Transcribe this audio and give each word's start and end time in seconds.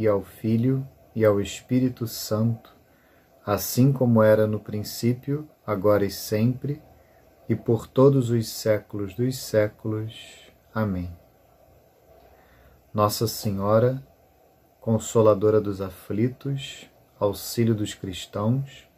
e 0.00 0.08
ao 0.08 0.22
Filho 0.22 0.88
e 1.14 1.26
ao 1.26 1.38
Espírito 1.42 2.06
Santo, 2.06 2.74
assim 3.44 3.92
como 3.92 4.22
era 4.22 4.46
no 4.46 4.58
princípio, 4.58 5.46
agora 5.66 6.06
e 6.06 6.10
sempre, 6.10 6.80
e 7.46 7.54
por 7.54 7.86
todos 7.86 8.30
os 8.30 8.48
séculos 8.48 9.14
dos 9.14 9.36
séculos. 9.36 10.50
Amém. 10.72 11.14
Nossa 12.94 13.26
Senhora, 13.26 14.02
Consoladora 14.80 15.60
dos 15.60 15.82
aflitos, 15.82 16.88
auxílio 17.18 17.74
dos 17.74 17.92
cristãos, 17.92 18.88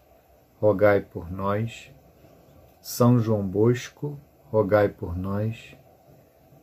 rogai 0.61 1.01
por 1.01 1.33
nós. 1.33 1.91
São 2.81 3.19
João 3.19 3.45
Bosco, 3.45 4.21
rogai 4.45 4.89
por 4.89 5.19
nós. 5.19 5.77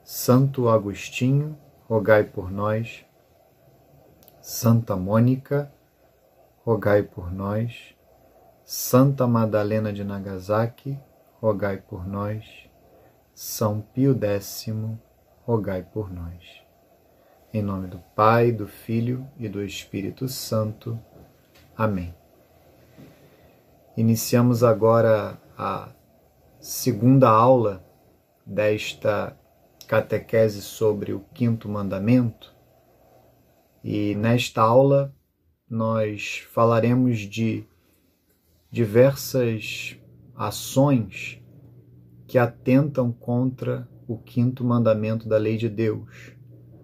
Santo 0.01 0.70
Agostinho, 0.70 1.57
rogai 1.90 2.23
por 2.23 2.49
nós. 2.49 3.05
Santa 4.51 4.95
Mônica, 4.95 5.71
rogai 6.65 7.03
por 7.03 7.31
nós. 7.31 7.93
Santa 8.65 9.27
Madalena 9.27 9.93
de 9.93 10.03
Nagasaki, 10.03 10.97
rogai 11.39 11.77
por 11.77 12.07
nós. 12.07 12.67
São 13.31 13.79
Pio 13.79 14.17
X, 14.20 14.73
rogai 15.45 15.83
por 15.83 16.11
nós. 16.11 16.63
Em 17.53 17.61
nome 17.61 17.89
do 17.89 17.99
Pai, 18.15 18.51
do 18.51 18.67
Filho 18.67 19.27
e 19.37 19.47
do 19.47 19.63
Espírito 19.63 20.27
Santo. 20.27 20.99
Amém. 21.77 22.15
Iniciamos 23.95 24.63
agora 24.63 25.39
a 25.55 25.89
segunda 26.59 27.29
aula 27.29 27.85
desta 28.43 29.37
catequese 29.87 30.63
sobre 30.63 31.13
o 31.13 31.20
quinto 31.35 31.70
mandamento 31.70 32.57
e 33.84 34.16
nesta 34.16 34.62
aula 34.62 35.13
nós 35.70 36.46
falaremos 36.52 37.20
de 37.20 37.63
diversas 38.72 39.98
ações 40.35 41.41
que 42.27 42.38
atentam 42.38 43.12
contra 43.12 43.88
o 44.07 44.18
quinto 44.18 44.63
mandamento 44.63 45.27
da 45.27 45.38
lei 45.38 45.57
de 45.57 45.70
Deus: 45.70 46.34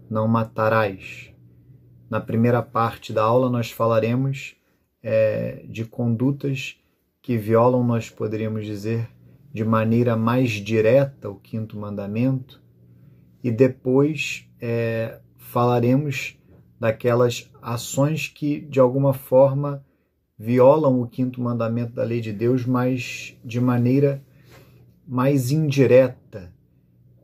não 0.10 0.28
matarás. 0.28 1.32
Na 2.10 2.22
primeira 2.22 2.62
parte 2.62 3.12
da 3.12 3.23
aula 3.23 3.50
nós 3.50 3.72
falaremos 3.72 4.56
é, 5.02 5.66
de 5.68 5.86
condutas 5.86 6.78
que 7.22 7.38
violam, 7.38 7.84
nós 7.84 8.10
poderíamos 8.10 8.66
dizer, 8.66 9.10
de 9.52 9.64
maneira 9.64 10.16
mais 10.16 10.52
direta 10.52 11.30
o 11.30 11.36
quinto 11.36 11.78
mandamento, 11.78 12.62
e 13.44 13.52
depois 13.52 14.48
é, 14.62 15.20
falaremos 15.38 16.34
daquelas 16.80 17.50
ações 17.62 18.28
que 18.28 18.59
de 18.62 18.80
alguma 18.80 19.14
forma 19.14 19.84
violam 20.38 21.02
o 21.02 21.08
quinto 21.08 21.42
mandamento 21.42 21.94
da 21.94 22.04
lei 22.04 22.20
de 22.20 22.33
Deus, 22.33 22.66
mas 22.66 23.38
de 23.44 23.61
maneira 23.61 24.22
mais 25.08 25.52
indireta, 25.52 26.54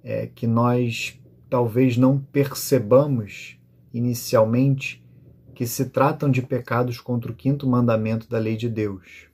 é, 0.03 0.27
que 0.27 0.47
nós 0.47 1.19
talvez 1.49 1.97
não 1.97 2.17
percebamos 2.17 3.57
inicialmente 3.93 5.03
que 5.53 5.67
se 5.67 5.85
tratam 5.85 6.31
de 6.31 6.41
pecados 6.41 6.99
contra 6.99 7.31
o 7.31 7.35
quinto 7.35 7.67
mandamento 7.67 8.29
da 8.29 8.39
lei 8.39 8.55
de 8.55 8.69
Deus. 8.69 9.27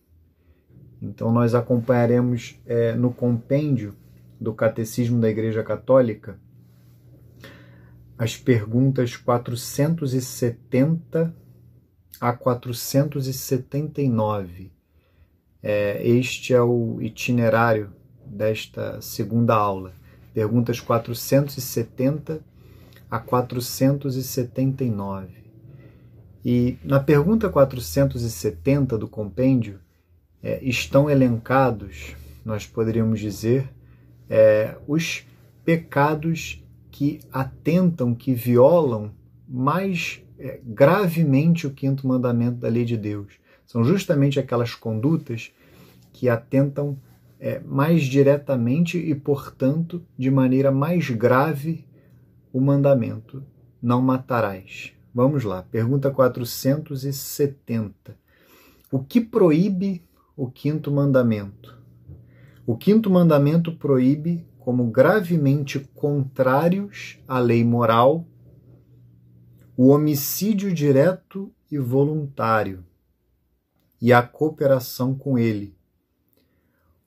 Então, 1.01 1.31
nós 1.31 1.53
acompanharemos 1.53 2.59
é, 2.65 2.95
no 2.95 3.13
compêndio 3.13 3.95
do 4.41 4.53
Catecismo 4.53 5.21
da 5.21 5.29
Igreja 5.29 5.63
Católica 5.63 6.39
as 8.17 8.35
perguntas 8.35 9.15
470 9.15 11.33
a 12.19 12.33
479. 12.33 14.71
É, 15.61 16.01
este 16.07 16.53
é 16.53 16.61
o 16.61 16.99
itinerário 17.01 17.93
desta 18.25 18.99
segunda 19.01 19.53
aula. 19.53 19.93
Perguntas 20.33 20.79
470 20.79 22.41
a 23.09 23.19
479. 23.19 25.37
E 26.43 26.77
na 26.83 26.99
pergunta 26.99 27.47
470 27.49 28.97
do 28.97 29.07
compêndio 29.07 29.79
é, 30.41 30.59
estão 30.63 31.07
elencados, 31.09 32.15
nós 32.45 32.65
poderíamos 32.65 33.19
dizer, 33.19 33.69
é, 34.29 34.77
os 34.87 35.25
pecados 35.65 36.63
que 36.97 37.19
atentam, 37.31 38.15
que 38.15 38.33
violam 38.33 39.11
mais 39.47 40.19
é, 40.39 40.59
gravemente 40.65 41.67
o 41.67 41.71
quinto 41.71 42.07
mandamento 42.07 42.57
da 42.57 42.67
lei 42.67 42.85
de 42.85 42.97
Deus. 42.97 43.33
São 43.67 43.83
justamente 43.83 44.39
aquelas 44.39 44.73
condutas 44.73 45.51
que 46.11 46.27
atentam 46.27 46.97
é, 47.39 47.59
mais 47.59 48.01
diretamente 48.01 48.97
e, 48.97 49.13
portanto, 49.13 50.03
de 50.17 50.31
maneira 50.31 50.71
mais 50.71 51.07
grave 51.11 51.85
o 52.51 52.59
mandamento: 52.59 53.43
não 53.79 54.01
matarás. 54.01 54.91
Vamos 55.13 55.43
lá, 55.43 55.61
pergunta 55.61 56.09
470. 56.09 58.17
O 58.91 59.03
que 59.03 59.21
proíbe 59.21 60.03
o 60.35 60.49
quinto 60.49 60.91
mandamento? 60.91 61.77
O 62.65 62.75
quinto 62.75 63.07
mandamento 63.07 63.71
proíbe 63.71 64.47
como 64.67 64.91
gravemente 64.91 65.79
contrários 65.95 67.19
à 67.25 67.39
lei 67.39 67.63
moral, 67.63 68.27
o 69.77 69.87
homicídio 69.87 70.73
direto 70.73 71.49
e 71.71 71.79
voluntário 71.79 72.83
e 74.01 74.11
a 74.11 74.21
cooperação 74.21 75.15
com 75.15 75.39
ele, 75.39 75.73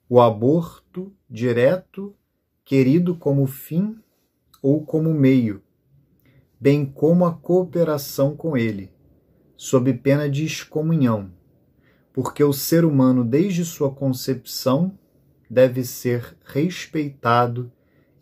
o 0.09 0.19
aborto 0.19 1.13
direto, 1.29 2.15
querido 2.65 3.15
como 3.15 3.45
fim 3.45 3.95
ou 4.59 4.83
como 4.83 5.13
meio, 5.13 5.61
bem 6.59 6.83
como 6.83 7.25
a 7.25 7.31
cooperação 7.31 8.35
com 8.35 8.57
ele, 8.57 8.91
sob 9.55 9.93
pena 9.93 10.27
de 10.27 10.43
excomunhão, 10.43 11.31
porque 12.11 12.43
o 12.43 12.53
ser 12.53 12.83
humano, 12.83 13.23
desde 13.23 13.63
sua 13.63 13.91
concepção, 13.91 14.97
deve 15.51 15.83
ser 15.83 16.37
respeitado 16.45 17.69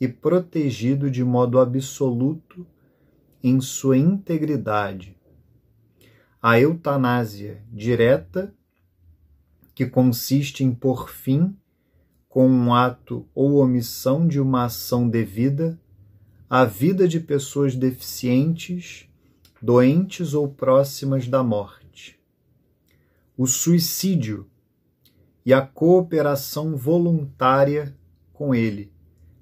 e 0.02 0.08
protegido 0.08 1.12
de 1.12 1.24
modo 1.24 1.60
absoluto 1.60 2.66
em 3.44 3.62
sua 3.62 4.00
integridade. 4.00 5.16
A 6.42 6.60
eutanásia 6.60 7.62
direta, 7.72 8.52
que 9.76 9.86
consiste 9.86 10.64
em 10.64 10.74
pôr 10.74 11.08
fim, 11.08 11.56
com 12.28 12.50
um 12.50 12.74
ato 12.74 13.28
ou 13.36 13.58
omissão 13.58 14.28
de 14.28 14.40
uma 14.40 14.66
ação 14.66 15.08
devida, 15.08 15.80
à 16.50 16.66
vida 16.66 17.08
de 17.08 17.20
pessoas 17.20 17.76
deficientes, 17.76 19.08
doentes 19.62 20.34
ou 20.34 20.48
próximas 20.48 21.28
da 21.28 21.44
morte. 21.44 22.20
O 23.38 23.46
suicídio, 23.46 24.50
e 25.46 25.54
a 25.54 25.62
cooperação 25.62 26.76
voluntária 26.76 27.96
com 28.34 28.54
ele, 28.54 28.92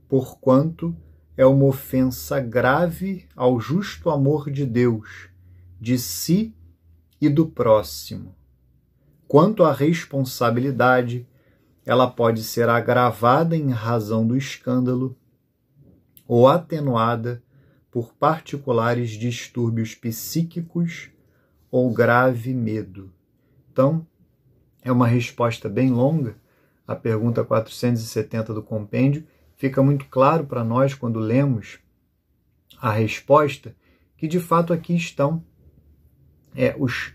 porquanto 0.08 0.96
é 1.36 1.46
uma 1.46 1.66
ofensa 1.66 2.40
grave 2.40 3.28
ao 3.36 3.60
justo 3.60 4.10
amor 4.10 4.50
de 4.50 4.66
Deus, 4.66 5.30
de 5.80 5.98
si 5.98 6.56
e 7.22 7.30
do 7.30 7.46
próximo. 7.46 8.36
Quanto 9.28 9.64
à 9.64 9.74
responsabilidade, 9.74 11.28
ela 11.86 12.10
pode 12.10 12.44
ser 12.44 12.70
agravada 12.70 13.56
em 13.56 13.70
razão 13.70 14.26
do 14.26 14.36
escândalo 14.36 15.16
ou 16.28 16.48
atenuada 16.48 17.44
por 17.92 18.14
particulares 18.14 19.12
distúrbios 19.12 19.96
psíquicos 19.96 21.10
ou 21.70 21.92
grave 21.92 22.54
medo. 22.54 23.12
Então, 23.72 24.06
é 24.88 24.92
uma 24.92 25.06
resposta 25.06 25.68
bem 25.68 25.92
longa 25.92 26.36
à 26.88 26.96
pergunta 26.96 27.44
470 27.44 28.54
do 28.54 28.64
compêndio. 28.64 29.26
Fica 29.58 29.84
muito 29.84 30.06
claro 30.06 30.46
para 30.46 30.64
nós 30.64 30.94
quando 30.94 31.20
lemos 31.20 31.80
a 32.82 32.92
resposta 32.92 33.76
que 34.16 34.28
de 34.28 34.40
fato 34.40 34.72
aqui 34.72 34.96
estão 34.96 35.44
é, 36.56 36.74
os 36.80 37.14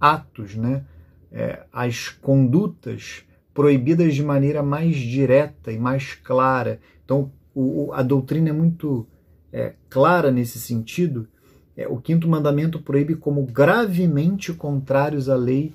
atos, 0.00 0.56
né, 0.56 0.84
é, 1.30 1.64
as 1.72 2.08
condutas 2.08 3.24
proibidas 3.54 4.14
de 4.14 4.22
maneira 4.24 4.62
mais 4.62 4.96
direta 4.96 5.70
e 5.70 5.78
mais 5.78 6.14
clara. 6.14 6.80
Então, 7.04 7.30
o, 7.54 7.92
a 7.92 8.02
doutrina 8.02 8.48
é 8.48 8.52
muito 8.52 9.06
é, 9.52 9.74
clara 9.88 10.32
nesse 10.32 10.58
sentido. 10.58 11.28
É, 11.76 11.86
o 11.86 11.98
quinto 11.98 12.26
mandamento 12.26 12.80
proíbe 12.80 13.14
como 13.14 13.46
gravemente 13.46 14.52
contrários 14.52 15.28
à 15.28 15.36
lei 15.36 15.72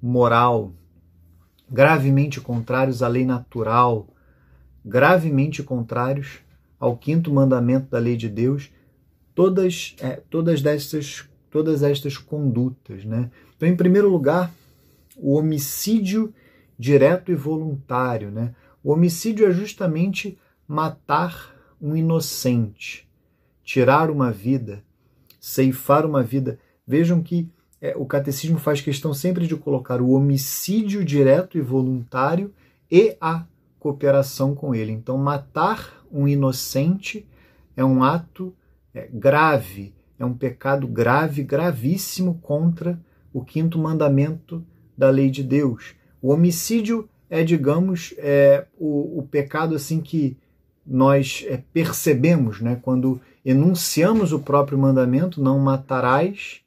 moral, 0.00 0.72
gravemente 1.70 2.40
contrários 2.40 3.02
à 3.02 3.08
lei 3.08 3.24
natural, 3.24 4.06
gravemente 4.84 5.62
contrários 5.62 6.38
ao 6.78 6.96
quinto 6.96 7.32
mandamento 7.32 7.90
da 7.90 7.98
lei 7.98 8.16
de 8.16 8.28
Deus, 8.28 8.70
todas, 9.34 9.94
é, 10.00 10.20
todas, 10.30 10.62
destas, 10.62 11.28
todas 11.50 11.82
estas 11.82 12.16
condutas. 12.16 13.04
Né? 13.04 13.30
Então, 13.56 13.68
em 13.68 13.76
primeiro 13.76 14.08
lugar, 14.08 14.52
o 15.16 15.34
homicídio 15.34 16.32
direto 16.78 17.32
e 17.32 17.34
voluntário. 17.34 18.30
Né? 18.30 18.54
O 18.82 18.92
homicídio 18.92 19.46
é 19.46 19.52
justamente 19.52 20.38
matar 20.66 21.54
um 21.80 21.96
inocente, 21.96 23.08
tirar 23.64 24.10
uma 24.10 24.30
vida, 24.30 24.82
ceifar 25.40 26.06
uma 26.06 26.22
vida. 26.22 26.58
Vejam 26.86 27.22
que 27.22 27.48
é, 27.80 27.94
o 27.96 28.04
catecismo 28.04 28.58
faz 28.58 28.80
questão 28.80 29.14
sempre 29.14 29.46
de 29.46 29.56
colocar 29.56 30.00
o 30.00 30.10
homicídio 30.10 31.04
direto 31.04 31.56
e 31.56 31.60
voluntário 31.60 32.52
e 32.90 33.16
a 33.20 33.44
cooperação 33.78 34.54
com 34.54 34.74
ele. 34.74 34.92
Então, 34.92 35.16
matar 35.16 36.04
um 36.10 36.26
inocente 36.26 37.26
é 37.76 37.84
um 37.84 38.02
ato 38.02 38.54
é, 38.92 39.08
grave, 39.12 39.94
é 40.18 40.24
um 40.24 40.34
pecado 40.34 40.86
grave, 40.88 41.42
gravíssimo 41.42 42.38
contra 42.42 42.98
o 43.32 43.44
quinto 43.44 43.78
mandamento 43.78 44.64
da 44.96 45.10
lei 45.10 45.30
de 45.30 45.44
Deus. 45.44 45.94
O 46.20 46.32
homicídio 46.32 47.08
é, 47.30 47.44
digamos, 47.44 48.14
é, 48.18 48.66
o, 48.78 49.18
o 49.18 49.28
pecado 49.30 49.74
assim 49.74 50.00
que 50.00 50.36
nós 50.86 51.44
é, 51.46 51.62
percebemos, 51.72 52.60
né, 52.60 52.78
quando 52.80 53.20
enunciamos 53.44 54.32
o 54.32 54.38
próprio 54.38 54.78
mandamento, 54.78 55.42
não 55.42 55.58
matarás, 55.58 56.60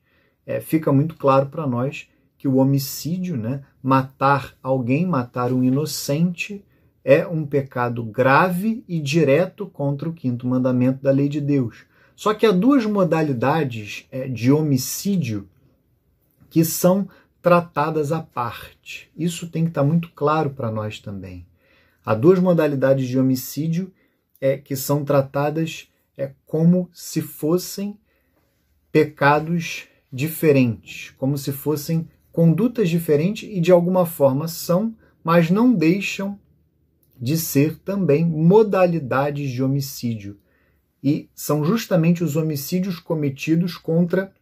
é, 0.52 0.60
fica 0.60 0.92
muito 0.92 1.16
claro 1.16 1.48
para 1.48 1.66
nós 1.66 2.10
que 2.38 2.48
o 2.48 2.58
homicídio, 2.58 3.38
né, 3.38 3.64
matar 3.82 4.56
alguém, 4.62 5.06
matar 5.06 5.54
um 5.54 5.64
inocente, 5.64 6.66
é 7.04 7.26
um 7.26 7.46
pecado 7.46 8.04
grave 8.04 8.84
e 8.88 9.00
direto 9.00 9.66
contra 9.66 10.10
o 10.10 10.14
quinto 10.14 10.46
mandamento 10.46 11.02
da 11.02 11.12
lei 11.12 11.30
de 11.30 11.40
Deus. 11.40 11.86
Só 12.16 12.34
que 12.34 12.46
há 12.46 12.52
duas 12.52 12.86
modalidades 12.86 14.08
é, 14.12 14.28
de 14.28 14.52
homicídio 14.52 15.48
que 16.50 16.66
são 16.66 17.08
tratadas 17.42 18.12
à 18.12 18.22
parte. 18.22 19.10
Isso 19.18 19.48
tem 19.48 19.64
que 19.64 19.70
estar 19.70 19.84
muito 19.84 20.12
claro 20.12 20.50
para 20.50 20.70
nós 20.70 21.00
também. 21.00 21.46
Há 22.06 22.14
duas 22.14 22.40
modalidades 22.40 23.08
de 23.08 23.18
homicídio 23.18 23.92
é, 24.40 24.58
que 24.58 24.76
são 24.76 25.06
tratadas 25.06 25.88
é, 26.18 26.32
como 26.46 26.90
se 26.92 27.22
fossem 27.22 27.98
pecados 28.92 29.88
diferentes, 30.12 31.12
como 31.18 31.38
se 31.38 31.52
fossem 31.52 32.08
condutas 32.32 32.90
diferentes 32.90 33.50
e 33.52 33.60
de 33.60 33.72
alguma 33.72 34.06
forma 34.06 34.48
são, 34.48 34.96
mas 35.24 35.50
não 35.50 35.74
deixam 35.74 36.40
de 37.20 37.38
ser 37.38 37.78
também 37.80 38.26
modalidades 38.26 39.52
de 39.52 39.64
homicídio. 39.64 40.40
E 41.04 41.30
são 41.34 41.64
justamente 41.64 42.24
os 42.24 42.36
homicídios 42.36 43.00
cometidos 43.00 43.78
contra 43.78 44.34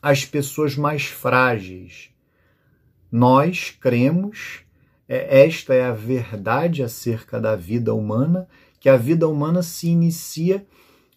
as 0.00 0.24
pessoas 0.24 0.76
mais 0.76 1.04
frágeis. 1.04 2.10
Nós 3.12 3.70
cremos, 3.70 4.60
é, 5.08 5.44
esta 5.44 5.74
é 5.74 5.84
a 5.84 5.92
verdade 5.92 6.82
acerca 6.82 7.40
da 7.40 7.54
vida 7.54 7.94
humana, 7.94 8.48
que 8.78 8.88
a 8.88 8.96
vida 8.96 9.28
humana 9.28 9.62
se 9.62 9.88
inicia 9.88 10.66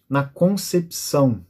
na 0.08 0.22
concepção. 0.22 1.44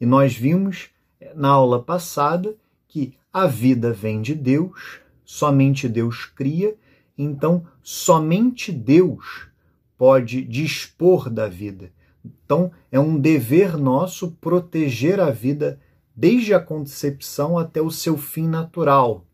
E 0.00 0.06
nós 0.06 0.34
vimos 0.34 0.90
na 1.34 1.48
aula 1.48 1.82
passada 1.82 2.54
que 2.88 3.14
a 3.32 3.46
vida 3.46 3.92
vem 3.92 4.20
de 4.20 4.34
Deus, 4.34 5.00
somente 5.24 5.88
Deus 5.88 6.24
cria, 6.24 6.76
então 7.16 7.64
somente 7.82 8.72
Deus 8.72 9.48
pode 9.96 10.42
dispor 10.42 11.28
da 11.30 11.46
vida. 11.46 11.92
Então 12.24 12.72
é 12.90 12.98
um 12.98 13.18
dever 13.18 13.76
nosso 13.76 14.32
proteger 14.32 15.20
a 15.20 15.30
vida 15.30 15.78
desde 16.14 16.52
a 16.52 16.60
concepção 16.60 17.58
até 17.58 17.80
o 17.80 17.90
seu 17.90 18.16
fim 18.16 18.48
natural. 18.48 19.24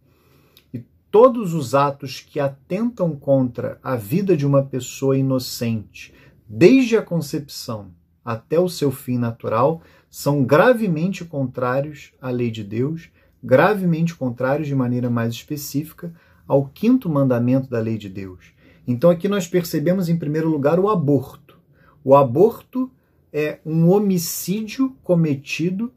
E 0.72 0.84
todos 1.10 1.54
os 1.54 1.74
atos 1.74 2.20
que 2.20 2.38
atentam 2.38 3.16
contra 3.16 3.78
a 3.82 3.96
vida 3.96 4.36
de 4.36 4.46
uma 4.46 4.62
pessoa 4.62 5.16
inocente, 5.16 6.12
desde 6.46 6.96
a 6.96 7.02
concepção 7.02 7.90
até 8.24 8.58
o 8.58 8.68
seu 8.68 8.90
fim 8.90 9.18
natural, 9.18 9.82
são 10.18 10.42
gravemente 10.42 11.26
contrários 11.26 12.14
à 12.22 12.30
lei 12.30 12.50
de 12.50 12.64
Deus, 12.64 13.10
gravemente 13.44 14.14
contrários 14.14 14.66
de 14.66 14.74
maneira 14.74 15.10
mais 15.10 15.34
específica 15.34 16.10
ao 16.48 16.64
quinto 16.64 17.06
mandamento 17.06 17.68
da 17.68 17.78
lei 17.80 17.98
de 17.98 18.08
Deus. 18.08 18.46
Então 18.88 19.10
aqui 19.10 19.28
nós 19.28 19.46
percebemos 19.46 20.08
em 20.08 20.16
primeiro 20.16 20.48
lugar 20.48 20.80
o 20.80 20.88
aborto. 20.88 21.58
O 22.02 22.16
aborto 22.16 22.90
é 23.30 23.58
um 23.62 23.90
homicídio 23.90 24.96
cometido 25.02 25.92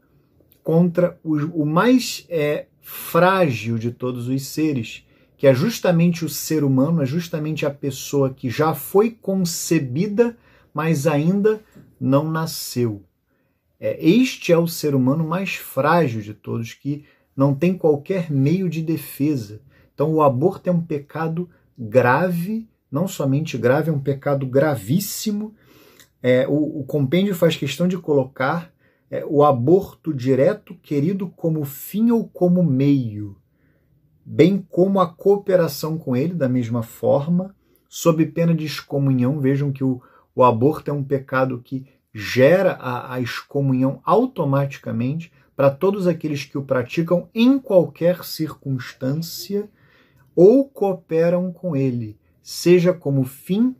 contra 0.62 1.18
o, 1.24 1.62
o 1.62 1.64
mais 1.64 2.26
é, 2.28 2.66
frágil 2.82 3.78
de 3.78 3.90
todos 3.90 4.28
os 4.28 4.44
seres, 4.48 5.02
que 5.38 5.46
é 5.46 5.54
justamente 5.54 6.26
o 6.26 6.28
ser 6.28 6.62
humano, 6.62 7.00
é 7.00 7.06
justamente 7.06 7.64
a 7.64 7.70
pessoa 7.70 8.28
que 8.28 8.50
já 8.50 8.74
foi 8.74 9.12
concebida, 9.12 10.36
mas 10.74 11.06
ainda 11.06 11.62
não 11.98 12.30
nasceu. 12.30 13.02
É, 13.80 13.96
este 14.06 14.52
é 14.52 14.58
o 14.58 14.68
ser 14.68 14.94
humano 14.94 15.26
mais 15.26 15.54
frágil 15.54 16.20
de 16.20 16.34
todos, 16.34 16.74
que 16.74 17.04
não 17.34 17.54
tem 17.54 17.76
qualquer 17.76 18.30
meio 18.30 18.68
de 18.68 18.82
defesa. 18.82 19.62
Então, 19.94 20.12
o 20.12 20.22
aborto 20.22 20.68
é 20.68 20.72
um 20.72 20.82
pecado 20.82 21.48
grave, 21.78 22.68
não 22.92 23.08
somente 23.08 23.56
grave, 23.56 23.88
é 23.88 23.92
um 23.92 24.00
pecado 24.00 24.46
gravíssimo. 24.46 25.54
É, 26.22 26.46
o, 26.46 26.80
o, 26.80 26.84
compêndio 26.84 27.34
faz 27.34 27.56
questão 27.56 27.88
de 27.88 27.96
colocar 27.96 28.70
é, 29.10 29.24
o 29.24 29.42
aborto 29.42 30.12
direto 30.12 30.74
querido 30.82 31.30
como 31.30 31.64
fim 31.64 32.10
ou 32.10 32.28
como 32.28 32.62
meio, 32.62 33.38
bem 34.22 34.64
como 34.68 35.00
a 35.00 35.06
cooperação 35.06 35.96
com 35.96 36.14
ele, 36.14 36.34
da 36.34 36.48
mesma 36.48 36.82
forma, 36.82 37.56
sob 37.88 38.26
pena 38.26 38.54
de 38.54 38.66
excomunhão. 38.66 39.40
Vejam 39.40 39.72
que 39.72 39.82
o, 39.82 40.02
o 40.34 40.44
aborto 40.44 40.90
é 40.90 40.94
um 40.94 41.02
pecado 41.02 41.62
que 41.64 41.86
gera 42.12 42.72
a, 42.72 43.14
a 43.14 43.20
excomunhão 43.20 44.00
automaticamente 44.04 45.32
para 45.54 45.70
todos 45.70 46.06
aqueles 46.06 46.44
que 46.44 46.56
o 46.56 46.62
praticam 46.62 47.28
em 47.34 47.58
qualquer 47.58 48.24
circunstância 48.24 49.68
ou 50.34 50.68
cooperam 50.68 51.52
com 51.52 51.76
ele, 51.76 52.18
seja 52.42 52.92
como 52.92 53.24
fim, 53.24 53.76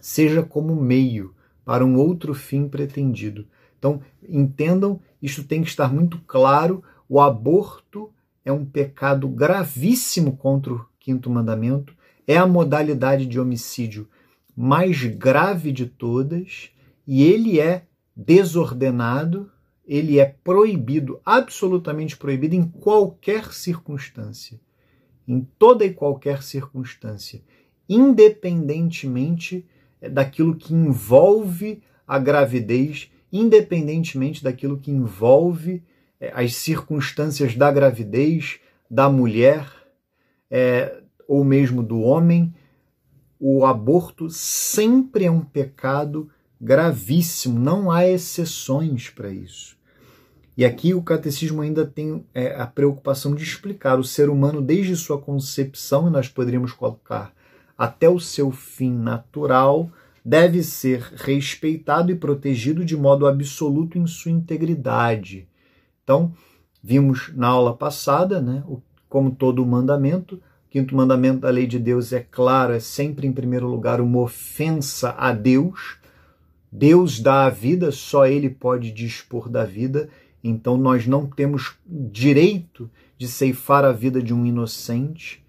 seja 0.00 0.42
como 0.42 0.74
meio 0.74 1.34
para 1.64 1.84
um 1.84 1.96
outro 1.96 2.34
fim 2.34 2.66
pretendido. 2.66 3.46
Então, 3.78 4.00
entendam, 4.26 5.00
isso 5.20 5.44
tem 5.44 5.62
que 5.62 5.68
estar 5.68 5.92
muito 5.92 6.18
claro: 6.26 6.82
o 7.08 7.20
aborto 7.20 8.10
é 8.44 8.52
um 8.52 8.64
pecado 8.64 9.28
gravíssimo 9.28 10.36
contra 10.36 10.72
o 10.72 10.86
quinto 10.98 11.28
mandamento, 11.28 11.94
é 12.26 12.36
a 12.36 12.46
modalidade 12.46 13.26
de 13.26 13.38
homicídio 13.38 14.08
mais 14.56 15.04
grave 15.04 15.72
de 15.72 15.86
todas 15.86 16.70
e 17.06 17.22
ele 17.22 17.60
é 17.60 17.84
desordenado, 18.14 19.50
ele 19.86 20.18
é 20.18 20.26
proibido, 20.26 21.20
absolutamente 21.24 22.16
proibido 22.16 22.54
em 22.54 22.64
qualquer 22.64 23.52
circunstância, 23.52 24.60
em 25.26 25.40
toda 25.58 25.84
e 25.84 25.92
qualquer 25.92 26.42
circunstância, 26.42 27.42
independentemente 27.88 29.66
eh, 30.00 30.08
daquilo 30.08 30.54
que 30.54 30.72
envolve 30.72 31.82
a 32.06 32.18
gravidez, 32.18 33.10
independentemente 33.32 34.42
daquilo 34.42 34.78
que 34.78 34.90
envolve 34.90 35.82
é, 36.20 36.32
as 36.34 36.54
circunstâncias 36.56 37.56
da 37.56 37.70
gravidez, 37.70 38.60
da 38.90 39.08
mulher, 39.08 39.66
é, 40.50 41.00
ou 41.26 41.44
mesmo 41.44 41.82
do 41.82 42.00
homem, 42.00 42.52
o 43.38 43.64
aborto 43.64 44.28
sempre 44.28 45.24
é 45.24 45.30
um 45.30 45.40
pecado 45.40 46.28
gravíssimo, 46.60 47.58
não 47.58 47.90
há 47.90 48.06
exceções 48.06 49.08
para 49.08 49.30
isso. 49.30 49.76
E 50.56 50.64
aqui 50.64 50.92
o 50.92 51.02
catecismo 51.02 51.62
ainda 51.62 51.86
tem 51.86 52.24
é, 52.34 52.54
a 52.54 52.66
preocupação 52.66 53.34
de 53.34 53.42
explicar 53.42 53.98
o 53.98 54.04
ser 54.04 54.28
humano 54.28 54.60
desde 54.60 54.94
sua 54.96 55.18
concepção, 55.18 56.08
e 56.08 56.10
nós 56.10 56.28
poderíamos 56.28 56.72
colocar 56.72 57.32
até 57.78 58.08
o 58.08 58.20
seu 58.20 58.50
fim 58.50 58.92
natural, 58.92 59.90
deve 60.24 60.62
ser 60.62 61.00
respeitado 61.16 62.12
e 62.12 62.16
protegido 62.16 62.84
de 62.84 62.96
modo 62.96 63.26
absoluto 63.26 63.96
em 63.96 64.06
sua 64.06 64.30
integridade. 64.30 65.48
Então, 66.04 66.34
Vimos 66.82 67.30
na 67.34 67.48
aula 67.48 67.76
passada, 67.76 68.40
né, 68.40 68.64
como 69.08 69.30
todo 69.30 69.64
mandamento, 69.66 70.36
o 70.36 70.70
quinto 70.70 70.96
mandamento 70.96 71.40
da 71.40 71.50
lei 71.50 71.66
de 71.66 71.78
Deus 71.78 72.12
é 72.12 72.20
claro, 72.20 72.72
é 72.72 72.80
sempre 72.80 73.26
em 73.26 73.32
primeiro 73.32 73.66
lugar 73.66 74.00
uma 74.00 74.20
ofensa 74.20 75.14
a 75.18 75.32
Deus. 75.32 75.98
Deus 76.70 77.20
dá 77.20 77.46
a 77.46 77.50
vida, 77.50 77.90
só 77.90 78.26
Ele 78.26 78.48
pode 78.48 78.92
dispor 78.92 79.48
da 79.48 79.64
vida, 79.64 80.08
então 80.42 80.76
nós 80.76 81.06
não 81.06 81.26
temos 81.26 81.74
direito 81.86 82.90
de 83.18 83.26
ceifar 83.28 83.84
a 83.84 83.92
vida 83.92 84.22
de 84.22 84.32
um 84.32 84.46
inocente, 84.46 85.44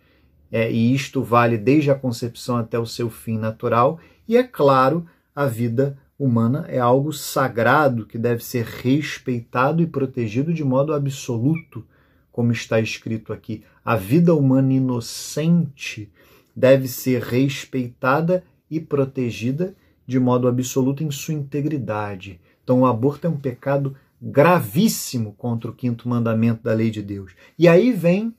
é, 0.51 0.71
e 0.71 0.93
isto 0.93 1.23
vale 1.23 1.57
desde 1.57 1.91
a 1.91 1.95
concepção 1.95 2.57
até 2.57 2.77
o 2.77 2.85
seu 2.85 3.09
fim 3.09 3.37
natural, 3.37 3.99
e 4.27 4.35
é 4.35 4.43
claro, 4.43 5.05
a 5.35 5.45
vida 5.45 5.97
humana 6.17 6.65
é 6.67 6.77
algo 6.77 7.13
sagrado 7.13 8.05
que 8.05 8.17
deve 8.17 8.43
ser 8.43 8.65
respeitado 8.65 9.81
e 9.81 9.87
protegido 9.87 10.53
de 10.53 10.63
modo 10.63 10.93
absoluto, 10.93 11.85
como 12.31 12.51
está 12.51 12.79
escrito 12.79 13.33
aqui. 13.33 13.63
A 13.83 13.95
vida 13.95 14.35
humana 14.35 14.73
inocente 14.73 16.11
deve 16.55 16.87
ser 16.87 17.21
respeitada 17.21 18.43
e 18.69 18.79
protegida 18.79 19.75
de 20.11 20.19
modo 20.19 20.45
absoluto 20.45 21.05
em 21.05 21.09
sua 21.09 21.33
integridade. 21.33 22.41
Então, 22.61 22.81
o 22.81 22.85
aborto 22.85 23.25
é 23.25 23.29
um 23.29 23.37
pecado 23.37 23.95
gravíssimo 24.21 25.33
contra 25.37 25.71
o 25.71 25.73
quinto 25.73 26.09
mandamento 26.09 26.61
da 26.61 26.73
lei 26.73 26.91
de 26.91 27.01
Deus. 27.01 27.33
E 27.57 27.65
aí 27.65 27.93
vem 27.93 28.35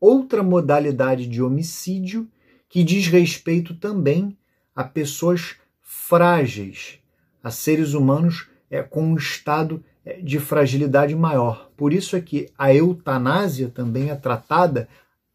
outra 0.00 0.40
modalidade 0.40 1.26
de 1.26 1.42
homicídio 1.42 2.28
que 2.68 2.84
diz 2.84 3.08
respeito 3.08 3.74
também 3.74 4.38
a 4.74 4.84
pessoas 4.84 5.56
frágeis, 5.80 7.00
a 7.42 7.50
seres 7.50 7.92
humanos 7.92 8.48
é, 8.70 8.80
com 8.80 9.02
um 9.02 9.16
estado 9.16 9.84
é, 10.04 10.20
de 10.20 10.38
fragilidade 10.38 11.16
maior. 11.16 11.72
Por 11.76 11.92
isso 11.92 12.14
é 12.14 12.20
que 12.20 12.48
a 12.56 12.72
eutanásia 12.72 13.68
também 13.68 14.10
é 14.10 14.14
tratada 14.14 14.88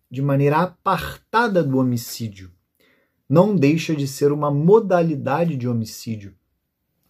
de 0.09 0.21
maneira 0.21 0.59
apartada 0.59 1.61
do 1.61 1.77
homicídio. 1.77 2.54
Não 3.27 3.55
deixa 3.55 3.95
de 3.95 4.07
ser 4.07 4.31
uma 4.31 4.51
modalidade 4.51 5.55
de 5.55 5.67
homicídio. 5.67 6.33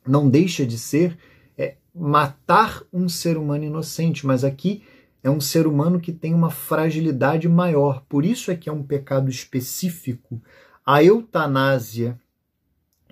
Não 0.07 0.29
deixa 0.29 0.65
de 0.65 0.77
ser 0.77 1.17
é, 1.57 1.75
matar 1.93 2.83
um 2.91 3.09
ser 3.09 3.37
humano 3.37 3.65
inocente, 3.65 4.25
mas 4.25 4.43
aqui 4.43 4.83
é 5.21 5.29
um 5.29 5.41
ser 5.41 5.65
humano 5.65 5.99
que 5.99 6.13
tem 6.13 6.33
uma 6.33 6.49
fragilidade 6.49 7.49
maior. 7.49 8.05
Por 8.07 8.23
isso 8.23 8.51
é 8.51 8.55
que 8.55 8.69
é 8.69 8.71
um 8.71 8.83
pecado 8.83 9.29
específico. 9.29 10.41
A 10.85 11.03
eutanásia 11.03 12.19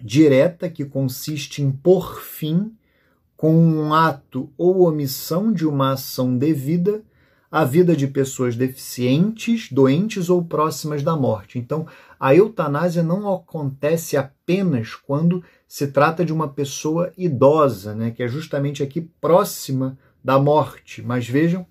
direta, 0.01 0.69
que 0.69 0.85
consiste 0.85 1.61
em 1.61 1.71
pôr 1.71 2.19
fim, 2.21 2.75
com 3.35 3.55
um 3.55 3.93
ato 3.93 4.51
ou 4.57 4.87
omissão 4.87 5.51
de 5.51 5.65
uma 5.65 5.93
ação 5.93 6.37
devida, 6.37 7.03
à 7.53 7.63
vida 7.63 7.95
de 7.95 8.07
pessoas 8.07 8.55
deficientes, 8.55 9.71
doentes 9.71 10.27
ou 10.27 10.43
próximas 10.43 11.03
da 11.03 11.15
morte. 11.15 11.59
Então, 11.59 11.85
a 12.19 12.33
eutanásia 12.33 13.03
não 13.03 13.31
acontece 13.31 14.17
apenas 14.17 14.95
quando 14.95 15.43
se 15.67 15.85
trata 15.85 16.25
de 16.25 16.33
uma 16.33 16.47
pessoa 16.47 17.13
idosa, 17.15 17.93
né, 17.93 18.09
que 18.09 18.23
é 18.23 18.27
justamente 18.27 18.81
aqui 18.81 19.01
próxima 19.01 19.99
da 20.23 20.39
morte. 20.39 21.03
Mas 21.03 21.29
vejam, 21.29 21.63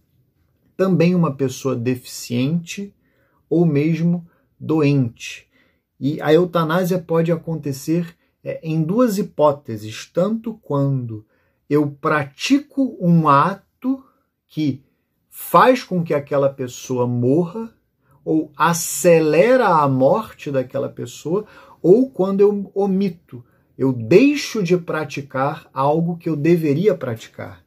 também 0.76 1.16
uma 1.16 1.34
pessoa 1.34 1.74
deficiente 1.74 2.94
ou 3.50 3.66
mesmo 3.66 4.24
doente. 4.60 5.48
E 5.98 6.22
a 6.22 6.32
eutanásia 6.32 7.00
pode 7.00 7.32
acontecer 7.32 8.16
é, 8.44 8.60
em 8.62 8.84
duas 8.84 9.18
hipóteses, 9.18 10.08
tanto 10.14 10.54
quando 10.62 11.26
eu 11.68 11.90
pratico 11.90 12.96
um 13.00 13.28
ato 13.28 14.00
que 14.46 14.84
faz 15.50 15.82
com 15.82 16.02
que 16.02 16.14
aquela 16.14 16.48
pessoa 16.48 17.06
morra, 17.06 17.70
ou 18.24 18.50
acelera 18.56 19.66
a 19.66 19.88
morte 19.88 20.50
daquela 20.50 20.88
pessoa, 20.88 21.44
ou 21.82 22.08
quando 22.08 22.40
eu 22.40 22.70
omito, 22.74 23.44
eu 23.76 23.92
deixo 23.92 24.62
de 24.62 24.78
praticar 24.78 25.68
algo 25.74 26.16
que 26.16 26.28
eu 26.28 26.36
deveria 26.36 26.94
praticar. 26.94 27.62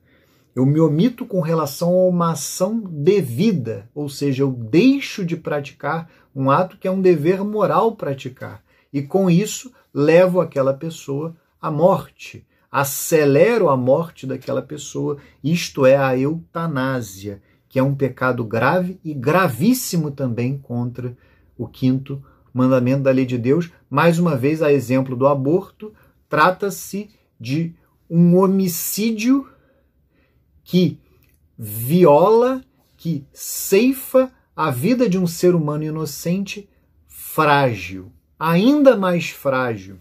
Eu 0.55 0.65
me 0.65 0.79
omito 0.79 1.25
com 1.25 1.41
relação 1.41 1.89
a 1.89 2.08
uma 2.08 2.32
ação 2.32 2.79
devida, 2.79 3.89
ou 3.94 4.08
seja, 4.08 4.41
eu 4.44 4.51
deixo 4.51 5.25
de 5.25 5.36
praticar 5.36 6.10
um 6.34 6.50
ato 6.50 6.77
que 6.77 6.88
é 6.88 6.91
um 6.91 7.01
dever 7.01 7.44
moral 7.44 7.96
praticar. 7.96 8.63
E 8.91 9.01
com 9.01 9.29
isso 9.29 9.72
levo 9.94 10.39
aquela 10.39 10.74
pessoa 10.74 11.36
à 11.62 11.70
morte, 11.70 12.48
acelero 12.72 13.70
a 13.70 13.75
morte 13.75 14.25
daquela 14.25 14.62
pessoa. 14.62 15.17
Isto 15.44 15.86
é 15.86 15.98
a 15.98 16.17
eutanásia, 16.17 17.41
que 17.75 17.79
é 17.79 17.84
um 17.84 17.94
pecado 17.94 18.41
grave 18.46 18.98
e 19.03 19.13
gravíssimo 19.13 20.10
também 20.10 20.58
contra 20.58 21.13
o 21.58 21.67
quinto 21.67 22.24
mandamento 22.53 23.03
da 23.03 23.12
lei 23.12 23.25
de 23.25 23.38
Deus. 23.38 23.70
Mais 23.89 24.17
uma 24.17 24.38
vez, 24.38 24.62
a 24.62 24.72
exemplo 24.72 25.13
do 25.13 25.27
aborto, 25.27 25.94
trata-se 26.29 27.10
de 27.38 27.75
um 28.10 28.38
homicídio 28.38 29.50
que 30.63 31.01
viola, 31.58 32.62
que 32.96 33.27
ceifa 33.34 34.32
a 34.55 34.72
vida 34.72 35.10
de 35.10 35.20
um 35.20 35.27
ser 35.27 35.53
humano 35.53 35.84
inocente 35.84 36.70
frágil 37.10 38.10
ainda 38.39 38.96
mais 38.96 39.32
frágil, 39.32 39.98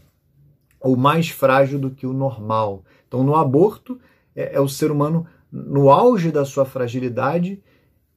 ou 0.80 0.96
mais 0.96 1.28
frágil 1.28 1.80
do 1.80 1.90
que 1.90 2.06
o 2.06 2.12
normal. 2.12 2.84
Então, 3.08 3.24
no 3.24 3.34
aborto, 3.34 3.98
é, 4.32 4.54
é 4.54 4.60
o 4.60 4.68
ser 4.68 4.92
humano 4.92 5.26
no 5.54 5.88
auge 5.88 6.32
da 6.32 6.44
sua 6.44 6.64
fragilidade, 6.64 7.62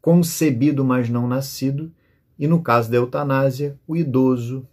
concebido, 0.02 0.84
mas 0.84 1.08
não 1.08 1.28
nascido, 1.28 1.94
e 2.40 2.48
no 2.48 2.64
caso 2.64 2.90
da 2.90 2.98
eutanásia, 2.98 3.80
o 3.88 3.96
idoso, 3.96 4.68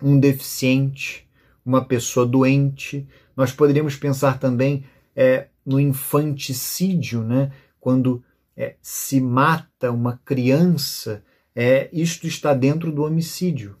um 0.00 0.18
deficiente, 0.18 1.28
uma 1.66 1.84
pessoa 1.84 2.24
doente. 2.24 3.08
Nós 3.36 3.50
poderíamos 3.50 3.96
pensar 3.96 4.38
também 4.38 4.84
é, 5.16 5.48
no 5.66 5.80
infanticídio, 5.80 7.22
né? 7.22 7.50
quando 7.80 8.22
é, 8.56 8.76
se 8.80 9.20
mata 9.20 9.90
uma 9.90 10.20
criança, 10.24 11.24
é, 11.56 11.88
isto 11.92 12.26
está 12.26 12.54
dentro 12.54 12.92
do 12.92 13.02
homicídio 13.02 13.76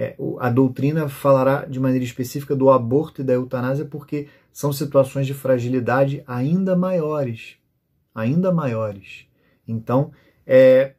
é, 0.00 0.16
a 0.38 0.48
doutrina 0.48 1.10
falará 1.10 1.66
de 1.66 1.78
maneira 1.78 2.02
específica 2.02 2.56
do 2.56 2.70
aborto 2.70 3.20
e 3.20 3.24
da 3.24 3.34
eutanásia 3.34 3.84
porque 3.84 4.28
são 4.52 4.72
situações 4.72 5.26
de 5.26 5.34
fragilidade 5.34 6.22
ainda 6.26 6.76
maiores, 6.76 7.56
ainda 8.14 8.52
maiores. 8.52 9.26
Então, 9.66 10.10
é, 10.46 10.94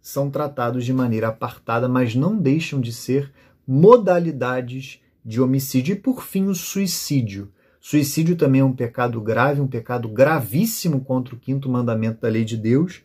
são 0.00 0.30
tratados 0.30 0.84
de 0.84 0.92
maneira 0.92 1.28
apartada, 1.28 1.88
mas 1.88 2.14
não 2.14 2.36
deixam 2.36 2.80
de 2.80 2.92
ser 2.92 3.32
modalidades 3.66 5.00
de 5.24 5.40
homicídio. 5.40 5.92
E 5.92 5.98
por 5.98 6.22
fim, 6.22 6.46
o 6.46 6.54
suicídio. 6.54 7.52
Suicídio 7.80 8.36
também 8.36 8.60
é 8.60 8.64
um 8.64 8.72
pecado 8.72 9.20
grave, 9.20 9.60
um 9.60 9.66
pecado 9.66 10.08
gravíssimo 10.08 11.00
contra 11.00 11.34
o 11.34 11.38
quinto 11.38 11.68
mandamento 11.68 12.20
da 12.20 12.28
lei 12.28 12.44
de 12.44 12.56
Deus. 12.56 13.02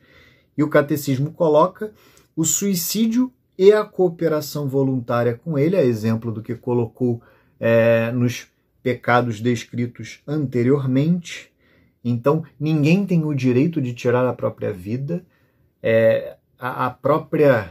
E 0.58 0.64
o 0.64 0.70
catecismo 0.70 1.32
coloca 1.32 1.92
o 2.36 2.44
suicídio 2.44 3.32
e 3.58 3.72
a 3.74 3.84
cooperação 3.84 4.68
voluntária 4.68 5.40
com 5.44 5.58
ele, 5.58 5.76
a 5.76 5.84
exemplo 5.84 6.32
do 6.32 6.44
que 6.44 6.54
colocou 6.54 7.22
é, 7.60 8.12
nos 8.12 8.48
pecados 8.88 9.42
descritos 9.42 10.22
anteriormente. 10.26 11.52
Então, 12.02 12.46
ninguém 12.58 13.06
tem 13.06 13.26
o 13.26 13.34
direito 13.34 13.82
de 13.82 13.94
tirar 13.94 14.26
a 14.26 14.32
própria 14.32 14.72
vida. 14.72 15.26
É, 15.84 16.38
a, 16.58 16.86
a, 16.86 16.90
própria 16.90 17.70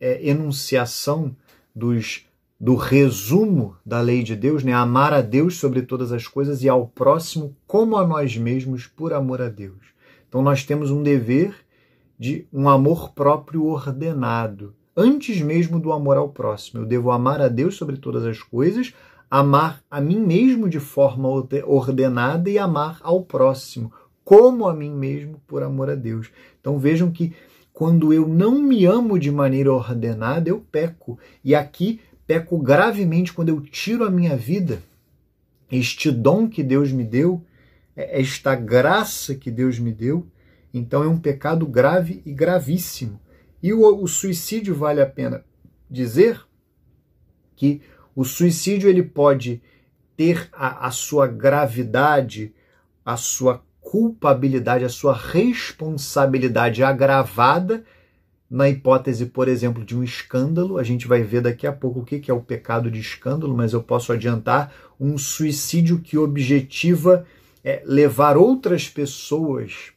é, 0.00 0.28
enunciação 0.28 1.36
dos, 1.72 2.26
do 2.58 2.74
resumo 2.74 3.76
da 3.86 4.00
lei 4.00 4.24
de 4.24 4.34
Deus, 4.34 4.64
né? 4.64 4.72
amar 4.72 5.12
a 5.14 5.20
Deus 5.20 5.54
sobre 5.54 5.82
todas 5.82 6.10
as 6.10 6.26
coisas 6.26 6.64
e 6.64 6.68
ao 6.68 6.88
próximo 6.88 7.56
como 7.64 7.96
a 7.96 8.04
nós 8.04 8.36
mesmos 8.36 8.88
por 8.88 9.12
amor 9.12 9.40
a 9.40 9.48
Deus. 9.48 9.94
Então, 10.28 10.42
nós 10.42 10.64
temos 10.64 10.90
um 10.90 11.00
dever 11.00 11.54
de 12.18 12.44
um 12.52 12.68
amor 12.68 13.12
próprio 13.12 13.64
ordenado 13.66 14.74
antes 14.96 15.40
mesmo 15.40 15.78
do 15.78 15.92
amor 15.92 16.16
ao 16.16 16.28
próximo. 16.28 16.80
Eu 16.80 16.86
devo 16.86 17.12
amar 17.12 17.40
a 17.40 17.46
Deus 17.46 17.76
sobre 17.76 17.98
todas 17.98 18.24
as 18.24 18.40
coisas, 18.42 18.92
amar 19.30 19.82
a 19.90 20.00
mim 20.00 20.20
mesmo 20.20 20.68
de 20.68 20.80
forma 20.80 21.28
ordenada 21.64 22.48
e 22.48 22.58
amar 22.58 22.98
ao 23.02 23.22
próximo, 23.22 23.92
como 24.24 24.68
a 24.68 24.74
mim 24.74 24.90
mesmo 24.90 25.40
por 25.46 25.62
amor 25.62 25.90
a 25.90 25.94
Deus. 25.94 26.30
Então 26.60 26.78
vejam 26.78 27.10
que 27.10 27.34
quando 27.72 28.12
eu 28.12 28.26
não 28.26 28.58
me 28.58 28.86
amo 28.86 29.18
de 29.18 29.30
maneira 29.30 29.72
ordenada, 29.72 30.48
eu 30.48 30.64
peco. 30.72 31.18
E 31.44 31.54
aqui 31.54 32.00
peco 32.26 32.58
gravemente 32.58 33.32
quando 33.32 33.50
eu 33.50 33.60
tiro 33.60 34.04
a 34.04 34.10
minha 34.10 34.36
vida, 34.36 34.82
este 35.70 36.10
dom 36.10 36.48
que 36.48 36.62
Deus 36.62 36.90
me 36.90 37.04
deu, 37.04 37.44
é, 37.94 38.20
esta 38.20 38.54
graça 38.54 39.34
que 39.34 39.50
Deus 39.50 39.78
me 39.78 39.92
deu. 39.92 40.26
Então 40.72 41.02
é 41.02 41.08
um 41.08 41.18
pecado 41.18 41.66
grave 41.66 42.22
e 42.24 42.32
gravíssimo. 42.32 43.20
E 43.62 43.72
o, 43.72 44.02
o 44.02 44.06
suicídio 44.06 44.74
vale 44.74 45.00
a 45.00 45.06
pena 45.06 45.44
dizer 45.90 46.40
que 47.54 47.80
o 48.16 48.24
suicídio 48.24 48.88
ele 48.88 49.02
pode 49.02 49.60
ter 50.16 50.48
a, 50.52 50.86
a 50.86 50.90
sua 50.90 51.26
gravidade, 51.26 52.54
a 53.04 53.16
sua 53.18 53.62
culpabilidade, 53.82 54.84
a 54.84 54.88
sua 54.88 55.14
responsabilidade 55.14 56.82
agravada 56.82 57.84
na 58.50 58.68
hipótese, 58.68 59.26
por 59.26 59.48
exemplo, 59.48 59.84
de 59.84 59.94
um 59.94 60.02
escândalo. 60.02 60.78
A 60.78 60.82
gente 60.82 61.06
vai 61.06 61.22
ver 61.22 61.42
daqui 61.42 61.66
a 61.66 61.72
pouco 61.72 62.00
o 62.00 62.04
que 62.04 62.30
é 62.30 62.34
o 62.34 62.40
pecado 62.40 62.90
de 62.90 63.00
escândalo, 63.00 63.54
mas 63.54 63.74
eu 63.74 63.82
posso 63.82 64.12
adiantar 64.12 64.72
um 64.98 65.18
suicídio 65.18 65.98
que 65.98 66.16
objetiva 66.16 67.26
é, 67.62 67.82
levar 67.84 68.38
outras 68.38 68.88
pessoas 68.88 69.92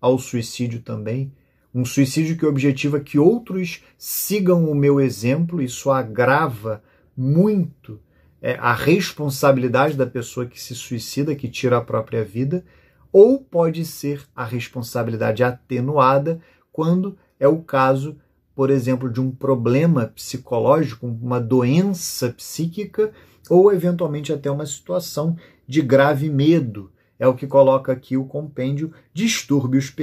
ao 0.00 0.18
suicídio 0.18 0.80
também. 0.80 1.32
Um 1.72 1.84
suicídio 1.84 2.36
que 2.36 2.44
objetiva 2.44 2.98
que 2.98 3.16
outros 3.18 3.84
sigam 3.96 4.68
o 4.68 4.74
meu 4.74 5.00
exemplo, 5.00 5.62
isso 5.62 5.88
agrava 5.88 6.82
muito 7.16 8.00
é, 8.42 8.54
a 8.54 8.72
responsabilidade 8.72 9.96
da 9.96 10.06
pessoa 10.06 10.46
que 10.46 10.60
se 10.60 10.74
suicida, 10.74 11.34
que 11.34 11.48
tira 11.48 11.76
a 11.76 11.82
própria 11.82 12.24
vida, 12.24 12.64
ou 13.12 13.40
pode 13.40 13.84
ser 13.84 14.22
a 14.34 14.44
responsabilidade 14.44 15.42
atenuada 15.42 16.40
quando 16.72 17.16
é 17.38 17.48
o 17.48 17.58
caso, 17.58 18.16
por 18.54 18.70
exemplo, 18.70 19.10
de 19.10 19.20
um 19.20 19.30
problema 19.30 20.06
psicológico, 20.06 21.06
uma 21.06 21.40
doença 21.40 22.30
psíquica, 22.30 23.12
ou 23.48 23.72
eventualmente 23.72 24.32
até 24.32 24.50
uma 24.50 24.66
situação 24.66 25.36
de 25.66 25.82
grave 25.82 26.30
medo. 26.30 26.90
É 27.18 27.26
o 27.26 27.34
que 27.34 27.46
coloca 27.46 27.92
aqui 27.92 28.16
o 28.16 28.24
compêndio 28.24 28.92
distúrbios 29.12 29.94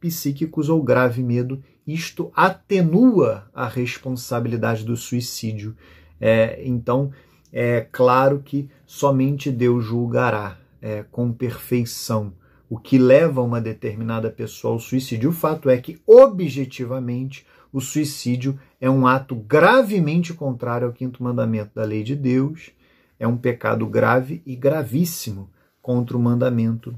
psíquicos 0.00 0.68
ou 0.68 0.82
grave 0.82 1.22
medo. 1.22 1.62
Isto 1.84 2.30
atenua 2.36 3.50
a 3.52 3.66
responsabilidade 3.66 4.84
do 4.84 4.96
suicídio. 4.96 5.76
É, 6.24 6.62
então, 6.64 7.10
é 7.52 7.80
claro 7.90 8.40
que 8.44 8.70
somente 8.86 9.50
Deus 9.50 9.84
julgará 9.84 10.56
é, 10.80 11.04
com 11.10 11.32
perfeição 11.32 12.32
o 12.70 12.78
que 12.78 12.96
leva 12.96 13.42
uma 13.42 13.60
determinada 13.60 14.30
pessoa 14.30 14.74
ao 14.74 14.78
suicídio. 14.78 15.30
O 15.30 15.32
fato 15.32 15.68
é 15.68 15.76
que, 15.78 16.00
objetivamente, 16.06 17.44
o 17.72 17.80
suicídio 17.80 18.58
é 18.80 18.88
um 18.88 19.04
ato 19.04 19.34
gravemente 19.34 20.32
contrário 20.32 20.86
ao 20.86 20.92
quinto 20.92 21.24
mandamento 21.24 21.72
da 21.74 21.84
lei 21.84 22.04
de 22.04 22.14
Deus, 22.14 22.70
é 23.18 23.26
um 23.26 23.36
pecado 23.36 23.84
grave 23.86 24.40
e 24.46 24.54
gravíssimo 24.54 25.50
contra 25.82 26.16
o 26.16 26.20
mandamento: 26.20 26.94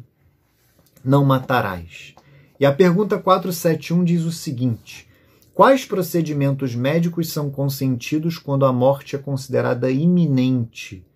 não 1.03 1.25
matarás. 1.25 2.15
E 2.61 2.67
a 2.67 2.73
pergunta 2.73 3.19
471 3.19 4.05
diz 4.05 4.23
o 4.23 4.33
seguinte: 4.33 5.09
Quais 5.55 5.85
procedimentos 5.85 6.75
médicos 6.75 7.31
são 7.31 7.49
consentidos 7.49 8.39
quando 8.39 8.67
a 8.67 8.73
morte 8.73 9.15
é 9.15 9.19
considerada 9.21 9.89
iminente? 9.89 11.07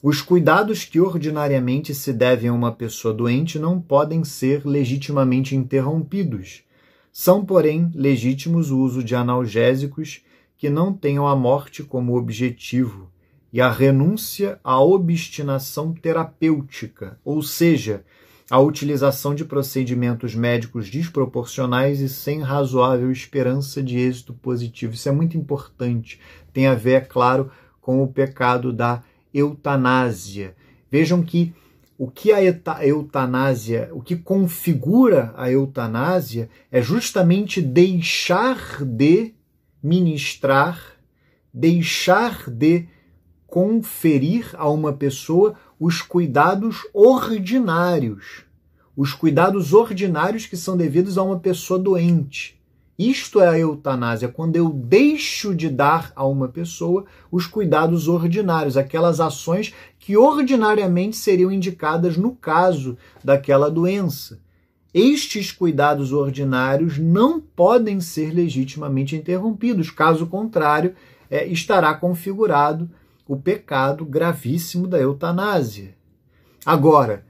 Os 0.00 0.22
cuidados 0.22 0.84
que 0.84 1.00
ordinariamente 1.00 1.92
se 1.92 2.12
devem 2.12 2.48
a 2.48 2.52
uma 2.52 2.70
pessoa 2.70 3.12
doente 3.12 3.58
não 3.58 3.80
podem 3.80 4.22
ser 4.22 4.64
legitimamente 4.64 5.56
interrompidos. 5.56 6.62
São, 7.10 7.44
porém, 7.44 7.90
legítimos 7.92 8.70
o 8.70 8.78
uso 8.78 9.02
de 9.02 9.16
analgésicos 9.16 10.22
que 10.56 10.70
não 10.70 10.92
tenham 10.92 11.26
a 11.26 11.34
morte 11.34 11.82
como 11.82 12.16
objetivo 12.16 13.10
e 13.52 13.60
a 13.60 13.68
renúncia 13.68 14.60
à 14.62 14.80
obstinação 14.80 15.92
terapêutica, 15.92 17.18
ou 17.24 17.42
seja, 17.42 18.04
a 18.52 18.60
utilização 18.60 19.34
de 19.34 19.46
procedimentos 19.46 20.34
médicos 20.34 20.90
desproporcionais 20.90 22.00
e 22.00 22.08
sem 22.10 22.42
razoável 22.42 23.10
esperança 23.10 23.82
de 23.82 23.98
êxito 23.98 24.34
positivo. 24.34 24.92
Isso 24.92 25.08
é 25.08 25.12
muito 25.12 25.38
importante. 25.38 26.20
Tem 26.52 26.66
a 26.66 26.74
ver, 26.74 26.92
é 26.92 27.00
claro, 27.00 27.50
com 27.80 28.02
o 28.02 28.08
pecado 28.08 28.70
da 28.70 29.02
eutanásia. 29.32 30.54
Vejam 30.90 31.22
que 31.22 31.54
o 31.96 32.10
que 32.10 32.30
a 32.30 32.44
eutanásia, 32.84 33.88
o 33.90 34.02
que 34.02 34.16
configura 34.16 35.32
a 35.34 35.50
eutanásia 35.50 36.50
é 36.70 36.82
justamente 36.82 37.62
deixar 37.62 38.84
de 38.84 39.32
ministrar, 39.82 40.78
deixar 41.54 42.50
de 42.50 42.86
conferir 43.46 44.50
a 44.54 44.68
uma 44.70 44.94
pessoa 44.94 45.54
os 45.78 46.00
cuidados 46.00 46.76
ordinários. 46.94 48.44
Os 48.96 49.14
cuidados 49.14 49.72
ordinários 49.72 50.46
que 50.46 50.56
são 50.56 50.76
devidos 50.76 51.16
a 51.16 51.22
uma 51.22 51.38
pessoa 51.38 51.78
doente. 51.78 52.60
Isto 52.98 53.40
é 53.40 53.48
a 53.48 53.58
eutanásia, 53.58 54.28
quando 54.28 54.54
eu 54.54 54.68
deixo 54.68 55.54
de 55.54 55.70
dar 55.70 56.12
a 56.14 56.26
uma 56.26 56.46
pessoa 56.46 57.06
os 57.30 57.46
cuidados 57.46 58.06
ordinários, 58.06 58.76
aquelas 58.76 59.18
ações 59.18 59.74
que 59.98 60.16
ordinariamente 60.16 61.16
seriam 61.16 61.50
indicadas 61.50 62.16
no 62.18 62.32
caso 62.32 62.98
daquela 63.24 63.70
doença. 63.70 64.38
Estes 64.92 65.50
cuidados 65.50 66.12
ordinários 66.12 66.98
não 66.98 67.40
podem 67.40 67.98
ser 67.98 68.30
legitimamente 68.30 69.16
interrompidos, 69.16 69.90
caso 69.90 70.26
contrário, 70.26 70.94
é, 71.30 71.46
estará 71.46 71.94
configurado 71.94 72.90
o 73.26 73.36
pecado 73.36 74.04
gravíssimo 74.04 74.86
da 74.86 74.98
eutanásia. 75.00 75.94
Agora, 76.64 77.24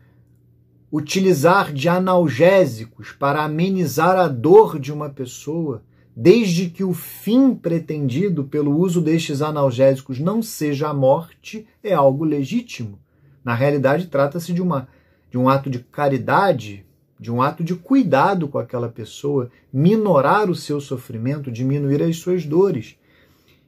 utilizar 0.93 1.73
de 1.73 1.89
analgésicos 1.89 3.13
para 3.13 3.43
amenizar 3.43 4.15
a 4.17 4.29
dor 4.29 4.79
de 4.79 4.93
uma 4.93 5.09
pessoa, 5.09 5.83
desde 6.15 6.69
que 6.69 6.85
o 6.85 6.93
fim 6.93 7.55
pretendido 7.55 8.45
pelo 8.45 8.79
uso 8.79 9.01
destes 9.01 9.41
analgésicos 9.41 10.21
não 10.21 10.43
seja 10.43 10.91
a 10.91 10.95
morte, 10.95 11.67
é 11.83 11.95
algo 11.95 12.25
legítimo. 12.25 12.99
Na 13.43 13.55
realidade, 13.55 14.09
trata-se 14.09 14.53
de, 14.53 14.61
uma, 14.61 14.87
de 15.31 15.39
um 15.39 15.49
ato 15.49 15.71
de 15.71 15.79
caridade, 15.79 16.85
de 17.19 17.33
um 17.33 17.41
ato 17.41 17.65
de 17.65 17.75
cuidado 17.75 18.47
com 18.47 18.59
aquela 18.59 18.91
pessoa, 18.91 19.51
minorar 19.73 20.51
o 20.51 20.55
seu 20.55 20.79
sofrimento, 20.79 21.51
diminuir 21.51 22.03
as 22.03 22.19
suas 22.19 22.45
dores. 22.45 22.99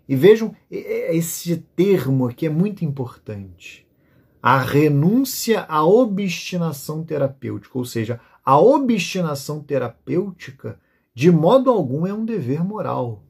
E 0.07 0.15
vejam 0.15 0.55
esse 0.71 1.57
termo 1.75 2.29
aqui 2.29 2.45
é 2.45 2.51
muito 2.51 2.85
importante. 2.85 3.84
A 4.47 4.59
renúncia 4.59 5.65
à 5.67 5.87
obstinação 5.87 7.03
terapêutica, 7.03 7.79
ou 7.79 7.85
seja, 7.87 8.21
a 8.45 8.59
obstinação 8.59 9.59
terapêutica, 9.59 10.79
de 11.15 11.31
modo 11.31 11.71
algum, 11.71 12.07
é 12.07 12.13
um 12.13 12.27
dever 12.27 12.63
moral. 12.63 13.23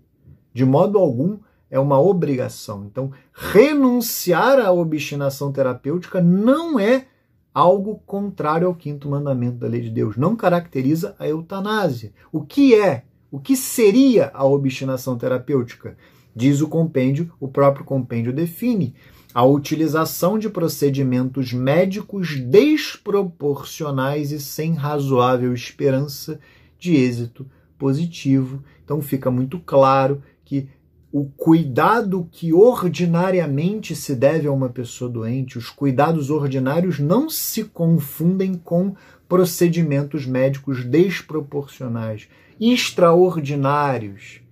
De 0.53 0.65
modo 0.65 0.99
algum, 0.99 1.39
é 1.71 1.79
uma 1.79 2.01
obrigação. 2.01 2.85
Então, 2.87 3.13
renunciar 3.33 4.59
à 4.59 4.73
obstinação 4.73 5.53
terapêutica 5.53 6.21
não 6.21 6.81
é 6.81 7.07
algo 7.55 8.03
contrário 8.05 8.67
ao 8.67 8.75
quinto 8.75 9.09
mandamento 9.09 9.59
da 9.59 9.69
lei 9.69 9.83
de 9.83 9.91
Deus. 9.91 10.17
Não 10.17 10.35
caracteriza 10.35 11.15
a 11.17 11.29
eutanásia. 11.29 12.13
O 12.33 12.43
que 12.43 12.75
é? 12.75 13.05
O 13.31 13.39
que 13.39 13.57
seria 13.57 14.33
a 14.35 14.45
obstinação 14.45 15.17
terapêutica? 15.17 15.97
Diz 16.35 16.61
o 16.61 16.67
compêndio, 16.67 17.33
o 17.39 17.47
próprio 17.47 17.85
compêndio 17.85 18.33
define 18.33 18.97
a 19.35 19.45
utilização 19.45 20.39
de 20.39 20.49
procedimentos 20.49 21.53
médicos 21.53 22.39
desproporcionais 22.39 24.31
e 24.31 24.39
sem 24.39 24.75
razoável 24.75 25.53
esperança 25.53 26.39
de 26.79 26.95
êxito 26.95 27.45
positivo. 27.77 28.63
Então 28.85 29.03
fica 29.03 29.33
muito 29.33 29.59
claro 29.59 30.23
que 30.45 30.69
o 31.11 31.25
cuidado 31.25 32.29
que 32.31 32.53
ordinariamente 32.53 33.97
se 33.97 34.15
deve 34.15 34.47
a 34.47 34.53
uma 34.53 34.69
pessoa 34.69 35.11
doente, 35.11 35.59
os 35.59 35.69
cuidados 35.69 36.31
ordinários 36.31 37.01
não 37.01 37.29
se 37.29 37.65
confundem 37.65 38.55
com 38.55 38.95
procedimentos 39.29 40.27
médicos 40.27 40.85
desproporcionais, 40.85 42.29
extraordinários 42.61 44.44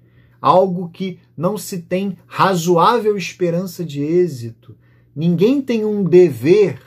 algo 0.42 0.88
que 0.88 1.20
não 1.36 1.56
se 1.56 1.78
tem 1.78 2.18
razoável 2.26 3.16
esperança 3.16 3.84
de 3.84 4.02
êxito. 4.02 4.76
Ninguém 5.14 5.62
tem 5.62 5.84
um 5.84 6.02
dever 6.02 6.82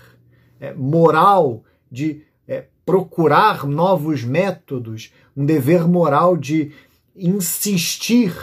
é, 0.59 0.73
moral 0.73 1.63
de 1.89 2.23
é, 2.45 2.65
procurar 2.85 3.65
novos 3.65 4.25
métodos, 4.25 5.13
um 5.35 5.45
dever 5.45 5.87
moral 5.87 6.35
de 6.35 6.73
insistir, 7.15 8.33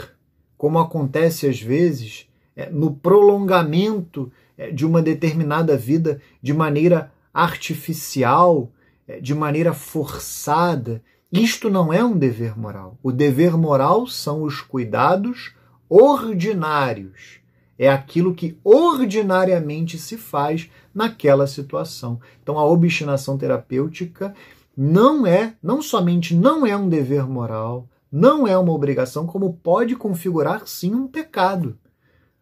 como 0.57 0.79
acontece 0.79 1.47
às 1.47 1.61
vezes, 1.61 2.27
é, 2.55 2.69
no 2.69 2.95
prolongamento 2.95 4.31
é, 4.57 4.71
de 4.71 4.85
uma 4.85 5.01
determinada 5.01 5.77
vida 5.77 6.19
de 6.41 6.53
maneira 6.53 7.11
artificial, 7.33 8.71
é, 9.07 9.19
de 9.19 9.35
maneira 9.35 9.73
forçada, 9.73 11.03
isto 11.35 11.67
não 11.67 11.91
é 11.91 12.03
um 12.03 12.15
dever 12.15 12.55
moral. 12.55 12.95
O 13.01 13.11
dever 13.11 13.57
moral 13.57 14.05
são 14.05 14.43
os 14.43 14.61
cuidados 14.61 15.55
ordinários. 15.89 17.39
É 17.75 17.89
aquilo 17.89 18.35
que 18.35 18.55
ordinariamente 18.63 19.97
se 19.97 20.15
faz 20.15 20.69
naquela 20.93 21.47
situação. 21.47 22.21
Então 22.43 22.59
a 22.59 22.65
obstinação 22.65 23.35
terapêutica 23.35 24.35
não 24.77 25.25
é, 25.25 25.55
não 25.61 25.81
somente 25.81 26.35
não 26.35 26.67
é 26.67 26.77
um 26.77 26.87
dever 26.87 27.27
moral, 27.27 27.87
não 28.11 28.47
é 28.47 28.55
uma 28.55 28.71
obrigação, 28.71 29.25
como 29.25 29.53
pode 29.53 29.95
configurar 29.95 30.67
sim 30.67 30.93
um 30.93 31.07
pecado. 31.07 31.75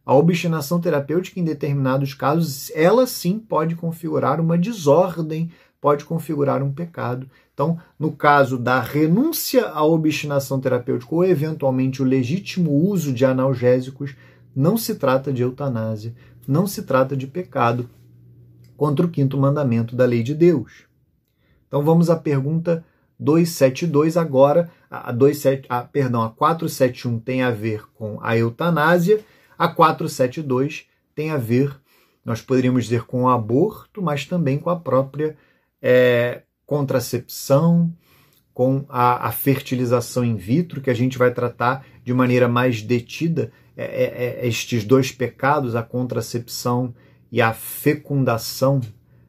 A 0.05 0.13
obstinação 0.13 0.81
terapêutica, 0.81 1.39
em 1.39 1.45
determinados 1.45 2.13
casos, 2.13 2.69
ela 2.75 3.07
sim 3.07 3.39
pode 3.39 3.75
configurar 3.75 4.41
uma 4.41 4.57
desordem, 4.57 5.49
pode 5.81 6.05
configurar 6.05 6.61
um 6.61 6.71
pecado. 6.71 7.27
Então, 7.53 7.79
no 7.99 8.11
caso 8.11 8.57
da 8.57 8.79
renúncia 8.79 9.67
à 9.67 9.83
obstinação 9.83 10.61
terapêutica 10.61 11.13
ou 11.13 11.25
eventualmente 11.25 12.01
o 12.01 12.05
legítimo 12.05 12.71
uso 12.71 13.11
de 13.11 13.25
analgésicos, 13.25 14.15
não 14.55 14.77
se 14.77 14.95
trata 14.95 15.33
de 15.33 15.41
eutanásia, 15.41 16.13
não 16.47 16.67
se 16.67 16.83
trata 16.83 17.17
de 17.17 17.25
pecado 17.25 17.89
contra 18.77 19.05
o 19.05 19.09
quinto 19.09 19.37
mandamento 19.37 19.95
da 19.95 20.05
lei 20.05 20.23
de 20.23 20.35
Deus. 20.35 20.85
Então 21.67 21.83
vamos 21.83 22.09
à 22.09 22.15
pergunta 22.15 22.85
272 23.19 24.17
agora, 24.17 24.69
a 24.89 25.11
27, 25.11 25.67
a, 25.69 25.81
perdão, 25.81 26.23
a 26.23 26.29
471 26.29 27.19
tem 27.19 27.43
a 27.43 27.51
ver 27.51 27.85
com 27.93 28.19
a 28.21 28.35
eutanásia, 28.35 29.23
a 29.57 29.67
472 29.67 30.85
tem 31.13 31.29
a 31.29 31.37
ver, 31.37 31.79
nós 32.25 32.41
poderíamos 32.41 32.85
dizer, 32.85 33.03
com 33.03 33.23
o 33.23 33.29
aborto, 33.29 34.01
mas 34.01 34.25
também 34.25 34.57
com 34.57 34.69
a 34.69 34.75
própria 34.75 35.37
é, 35.81 36.43
contracepção, 36.65 37.93
com 38.53 38.85
a, 38.89 39.27
a, 39.27 39.31
fertilização 39.31 40.23
in 40.23 40.35
vitro, 40.35 40.81
que 40.81 40.89
a 40.89 40.93
gente 40.93 41.17
vai 41.17 41.33
tratar 41.33 41.85
de 42.03 42.13
maneira 42.13 42.47
mais 42.47 42.81
detida 42.81 43.51
é, 43.75 43.85
é, 43.85 44.43
é 44.43 44.47
estes 44.47 44.83
dois 44.83 45.11
pecados, 45.11 45.75
a 45.75 45.81
contracepção 45.81 46.93
e 47.31 47.41
a 47.41 47.53
fecundação 47.53 48.81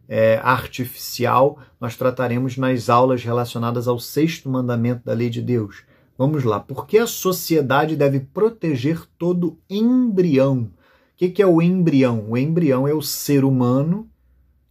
é, 0.08 0.38
artificial, 0.42 1.58
nós 1.80 1.96
trataremos 1.96 2.56
nas 2.58 2.90
aulas 2.90 3.24
relacionadas 3.24 3.88
ao 3.88 3.98
sexto 3.98 4.48
mandamento 4.50 5.04
da 5.04 5.14
lei 5.14 5.30
de 5.30 5.40
Deus. 5.40 5.84
Vamos 6.18 6.44
lá. 6.44 6.60
Por 6.60 6.86
que 6.86 6.98
a 6.98 7.06
sociedade 7.06 7.96
deve 7.96 8.20
proteger 8.20 9.06
todo 9.16 9.58
embrião? 9.70 10.70
O 11.14 11.16
que 11.16 11.40
é 11.40 11.46
o 11.46 11.62
embrião? 11.62 12.26
O 12.28 12.36
embrião 12.36 12.86
é 12.86 12.92
o 12.92 13.00
ser 13.00 13.44
humano, 13.44 14.10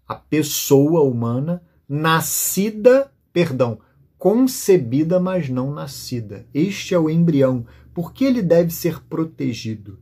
a 0.07 0.13
pessoa 0.13 1.01
humana, 1.01 1.63
nascida, 1.93 3.11
perdão, 3.33 3.77
concebida, 4.17 5.19
mas 5.19 5.49
não 5.49 5.73
nascida. 5.73 6.45
Este 6.53 6.93
é 6.93 6.97
o 6.97 7.09
embrião. 7.09 7.65
Por 7.93 8.13
que 8.13 8.23
ele 8.23 8.41
deve 8.41 8.71
ser 8.71 9.01
protegido? 9.01 9.99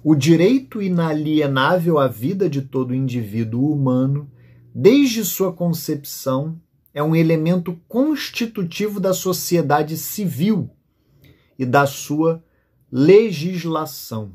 O 0.00 0.14
direito 0.14 0.80
inalienável 0.80 1.98
à 1.98 2.06
vida 2.06 2.48
de 2.48 2.62
todo 2.62 2.94
indivíduo 2.94 3.72
humano, 3.72 4.30
desde 4.72 5.24
sua 5.24 5.52
concepção, 5.52 6.60
é 6.92 7.02
um 7.02 7.16
elemento 7.16 7.76
constitutivo 7.88 9.00
da 9.00 9.12
sociedade 9.12 9.96
civil 9.96 10.70
e 11.58 11.66
da 11.66 11.84
sua 11.84 12.44
legislação. 12.92 14.34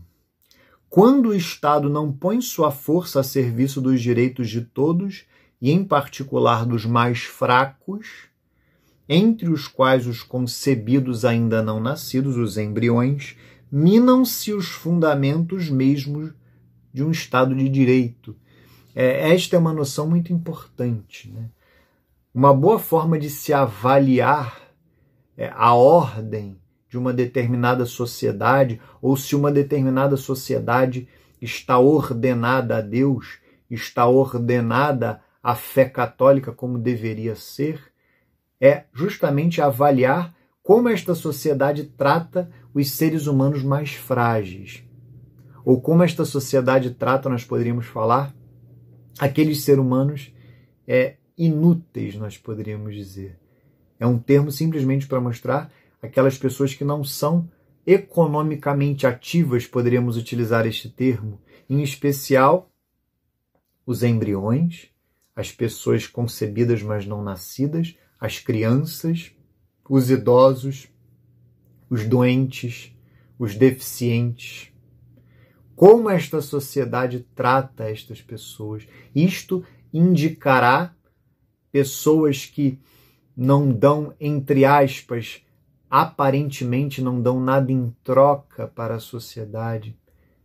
Quando 0.89 1.29
o 1.29 1.35
Estado 1.35 1.89
não 1.89 2.11
põe 2.11 2.41
sua 2.41 2.71
força 2.71 3.21
a 3.21 3.23
serviço 3.23 3.79
dos 3.79 4.01
direitos 4.01 4.49
de 4.49 4.59
todos, 4.59 5.23
e 5.61 5.71
em 5.71 5.83
particular 5.83 6.65
dos 6.65 6.85
mais 6.85 7.19
fracos, 7.23 8.29
entre 9.07 9.49
os 9.49 9.67
quais 9.67 10.07
os 10.07 10.21
concebidos 10.21 11.25
ainda 11.25 11.61
não 11.61 11.79
nascidos, 11.79 12.37
os 12.37 12.57
embriões, 12.57 13.35
minam-se 13.71 14.53
os 14.53 14.67
fundamentos 14.67 15.69
mesmos 15.69 16.31
de 16.93 17.03
um 17.03 17.11
Estado 17.11 17.55
de 17.55 17.67
Direito. 17.67 18.35
É, 18.95 19.33
esta 19.33 19.55
é 19.55 19.59
uma 19.59 19.73
noção 19.73 20.07
muito 20.09 20.31
importante. 20.31 21.29
Né? 21.29 21.49
Uma 22.33 22.53
boa 22.53 22.79
forma 22.79 23.17
de 23.17 23.29
se 23.29 23.51
avaliar 23.51 24.59
é, 25.35 25.51
a 25.55 25.73
ordem 25.73 26.59
de 26.89 26.97
uma 26.97 27.13
determinada 27.13 27.85
sociedade, 27.85 28.81
ou 29.01 29.15
se 29.15 29.35
uma 29.35 29.51
determinada 29.51 30.17
sociedade 30.17 31.07
está 31.41 31.77
ordenada 31.77 32.77
a 32.77 32.81
Deus, 32.81 33.37
está 33.69 34.07
ordenada 34.07 35.21
à 35.41 35.55
fé 35.55 35.85
católica 35.85 36.51
como 36.51 36.77
deveria 36.77 37.35
ser, 37.35 37.81
é 38.59 38.85
justamente 38.93 39.61
avaliar 39.61 40.35
como 40.61 40.89
esta 40.89 41.15
sociedade 41.15 41.85
trata 41.85 42.51
os 42.73 42.91
seres 42.91 43.25
humanos 43.25 43.63
mais 43.63 43.93
frágeis. 43.93 44.83
Ou 45.65 45.81
como 45.81 46.03
esta 46.03 46.25
sociedade 46.25 46.91
trata, 46.91 47.29
nós 47.29 47.43
poderíamos 47.43 47.85
falar, 47.85 48.35
aqueles 49.19 49.61
seres 49.61 49.79
humanos 49.79 50.33
é, 50.87 51.17
inúteis, 51.37 52.15
nós 52.15 52.37
poderíamos 52.37 52.95
dizer. 52.95 53.39
É 53.99 54.05
um 54.05 54.17
termo 54.17 54.51
simplesmente 54.51 55.07
para 55.07 55.19
mostrar 55.19 55.71
aquelas 56.01 56.37
pessoas 56.37 56.73
que 56.73 56.83
não 56.83 57.03
são 57.03 57.49
economicamente 57.85 59.07
ativas, 59.07 59.65
poderíamos 59.65 60.17
utilizar 60.17 60.67
este 60.67 60.89
termo, 60.89 61.41
em 61.69 61.81
especial 61.81 62.71
os 63.85 64.03
embriões, 64.03 64.89
as 65.39 65.53
pessoas 65.53 66.05
concebidas 66.05 66.83
mas 66.83 67.05
não 67.05 67.23
nascidas, 67.23 67.95
as 68.19 68.39
crianças, 68.39 69.31
os 69.87 70.11
idosos, 70.11 70.89
os 71.89 72.05
doentes, 72.05 72.93
os 73.37 73.55
deficientes. 73.55 74.69
Como 75.77 76.09
esta 76.09 76.41
sociedade 76.41 77.25
trata 77.33 77.89
estas 77.89 78.21
pessoas? 78.21 78.85
Isto 79.15 79.63
indicará 79.93 80.93
pessoas 81.71 82.45
que 82.45 82.77
não 83.33 83.71
dão, 83.71 84.13
entre 84.19 84.65
aspas, 84.65 85.41
aparentemente 85.89 87.01
não 87.01 87.21
dão 87.21 87.39
nada 87.39 87.71
em 87.71 87.95
troca 88.03 88.67
para 88.67 88.95
a 88.95 88.99
sociedade, 88.99 89.97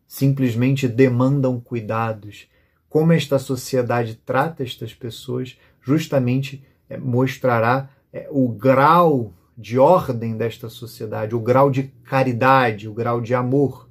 simplesmente 0.07 0.87
demandam 0.87 1.61
cuidados. 1.61 2.47
Como 2.95 3.13
esta 3.13 3.41
sociedade 3.41 4.21
trata 4.25 4.63
estas 4.63 4.95
pessoas, 4.95 5.59
justamente 5.83 6.63
é, 6.89 6.97
mostrará 6.97 7.91
é, 8.13 8.29
o 8.31 8.49
grau 8.49 9.35
de 9.59 9.81
ordem 9.81 10.37
desta 10.37 10.69
sociedade, 10.69 11.35
o 11.35 11.41
grau 11.41 11.73
de 11.73 11.91
caridade, 12.05 12.89
o 12.89 12.95
grau 12.95 13.21
de 13.21 13.35
amor. 13.35 13.91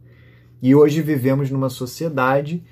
E 0.61 0.73
hoje 0.73 1.01
vivemos 1.01 1.51
numa 1.51 1.69
sociedade 1.69 2.63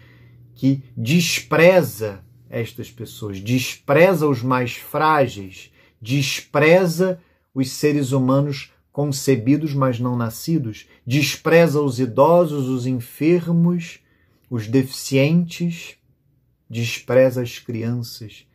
que 0.56 0.82
despreza 0.96 2.24
estas 2.50 2.90
pessoas, 2.90 3.42
despreza 3.42 4.26
os 4.26 4.42
mais 4.42 4.72
frágeis, 4.72 5.70
despreza 6.02 7.20
os 7.54 7.72
seres 7.72 8.14
humanos 8.14 8.72
concebidos, 8.94 9.74
mas 9.74 10.00
não 10.00 10.16
nascidos, 10.16 10.88
despreza 11.06 11.82
os 11.82 12.00
idosos, 12.00 12.70
os 12.70 12.86
enfermos, 12.86 14.00
os 14.50 14.66
deficientes, 14.66 15.98
despreza 16.72 17.42
as 17.42 17.60
crianças. 17.60 18.48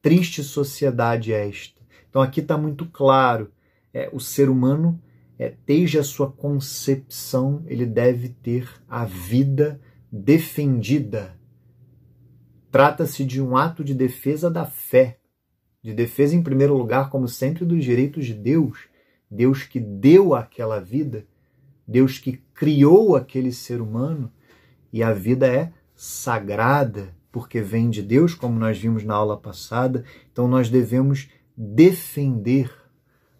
Triste 0.00 0.42
sociedade 0.42 1.30
esta. 1.30 1.78
Então 2.08 2.22
aqui 2.22 2.40
está 2.40 2.56
muito 2.56 2.86
claro: 2.86 3.52
é, 3.92 4.08
o 4.12 4.18
ser 4.18 4.48
humano, 4.48 4.98
é, 5.38 5.54
desde 5.66 5.98
a 5.98 6.02
sua 6.02 6.32
concepção, 6.32 7.62
ele 7.66 7.84
deve 7.84 8.30
ter 8.30 8.66
a 8.88 9.04
vida 9.04 9.78
defendida. 10.10 11.38
Trata-se 12.70 13.24
de 13.24 13.42
um 13.42 13.56
ato 13.56 13.84
de 13.84 13.92
defesa 13.92 14.50
da 14.50 14.64
fé, 14.64 15.18
de 15.82 15.92
defesa, 15.92 16.34
em 16.34 16.42
primeiro 16.42 16.76
lugar, 16.76 17.10
como 17.10 17.28
sempre, 17.28 17.64
dos 17.64 17.84
direitos 17.84 18.24
de 18.24 18.34
Deus. 18.34 18.88
Deus 19.30 19.64
que 19.64 19.78
deu 19.78 20.34
aquela 20.34 20.80
vida, 20.80 21.26
Deus 21.86 22.18
que 22.18 22.38
criou 22.54 23.16
aquele 23.16 23.52
ser 23.52 23.80
humano, 23.80 24.32
e 24.92 25.02
a 25.02 25.12
vida 25.12 25.46
é 25.46 25.72
sagrada, 25.94 27.14
porque 27.32 27.60
vem 27.60 27.88
de 27.90 28.02
Deus, 28.02 28.34
como 28.34 28.58
nós 28.58 28.78
vimos 28.78 29.04
na 29.04 29.14
aula 29.14 29.36
passada, 29.36 30.04
então 30.32 30.48
nós 30.48 30.68
devemos 30.68 31.28
defender 31.56 32.72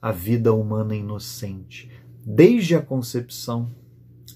a 0.01 0.13
vida 0.13 0.53
humana 0.53 0.95
inocente, 0.95 1.91
desde 2.25 2.75
a 2.75 2.83
concepção 2.83 3.75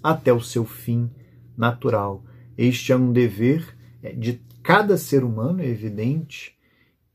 até 0.02 0.32
o 0.32 0.40
seu 0.40 0.64
fim 0.64 1.10
natural. 1.56 2.24
Este 2.56 2.92
é 2.92 2.96
um 2.96 3.12
dever 3.12 3.76
de 4.16 4.40
cada 4.62 4.96
ser 4.96 5.24
humano, 5.24 5.62
é 5.62 5.66
evidente, 5.66 6.56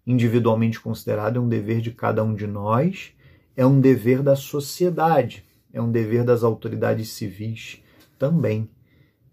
individualmente 0.06 0.80
considerado, 0.80 1.38
é 1.38 1.39
um 1.39 1.47
dever 1.47 1.82
de 1.82 1.91
cada 1.91 2.23
um 2.23 2.34
de 2.34 2.47
nós, 2.47 3.13
é 3.56 3.65
um 3.65 3.80
dever 3.80 4.23
da 4.23 4.36
sociedade, 4.36 5.43
é 5.71 5.82
um 5.82 5.91
dever 5.91 6.23
das 6.23 6.43
autoridades 6.43 7.10
civis 7.10 7.84
também. 8.17 8.69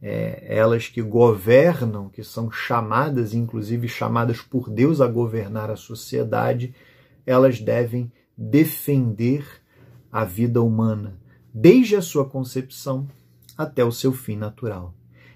É, 0.00 0.44
elas 0.46 0.88
que 0.88 1.00
governam, 1.00 2.08
que 2.08 2.22
são 2.22 2.50
chamadas, 2.50 3.32
inclusive 3.32 3.88
chamadas 3.88 4.40
por 4.40 4.68
Deus 4.68 5.00
a 5.00 5.06
governar 5.06 5.70
a 5.70 5.76
sociedade, 5.76 6.74
elas 7.24 7.60
devem 7.60 8.12
defender 8.36 9.44
a 10.12 10.24
vida 10.24 10.62
humana, 10.62 11.18
desde 11.52 11.96
a 11.96 12.02
sua 12.02 12.24
concepção 12.24 13.08
até 13.56 13.84
o 13.84 13.92
seu 13.92 14.12
fim 14.12 14.36
natural. 14.36 14.94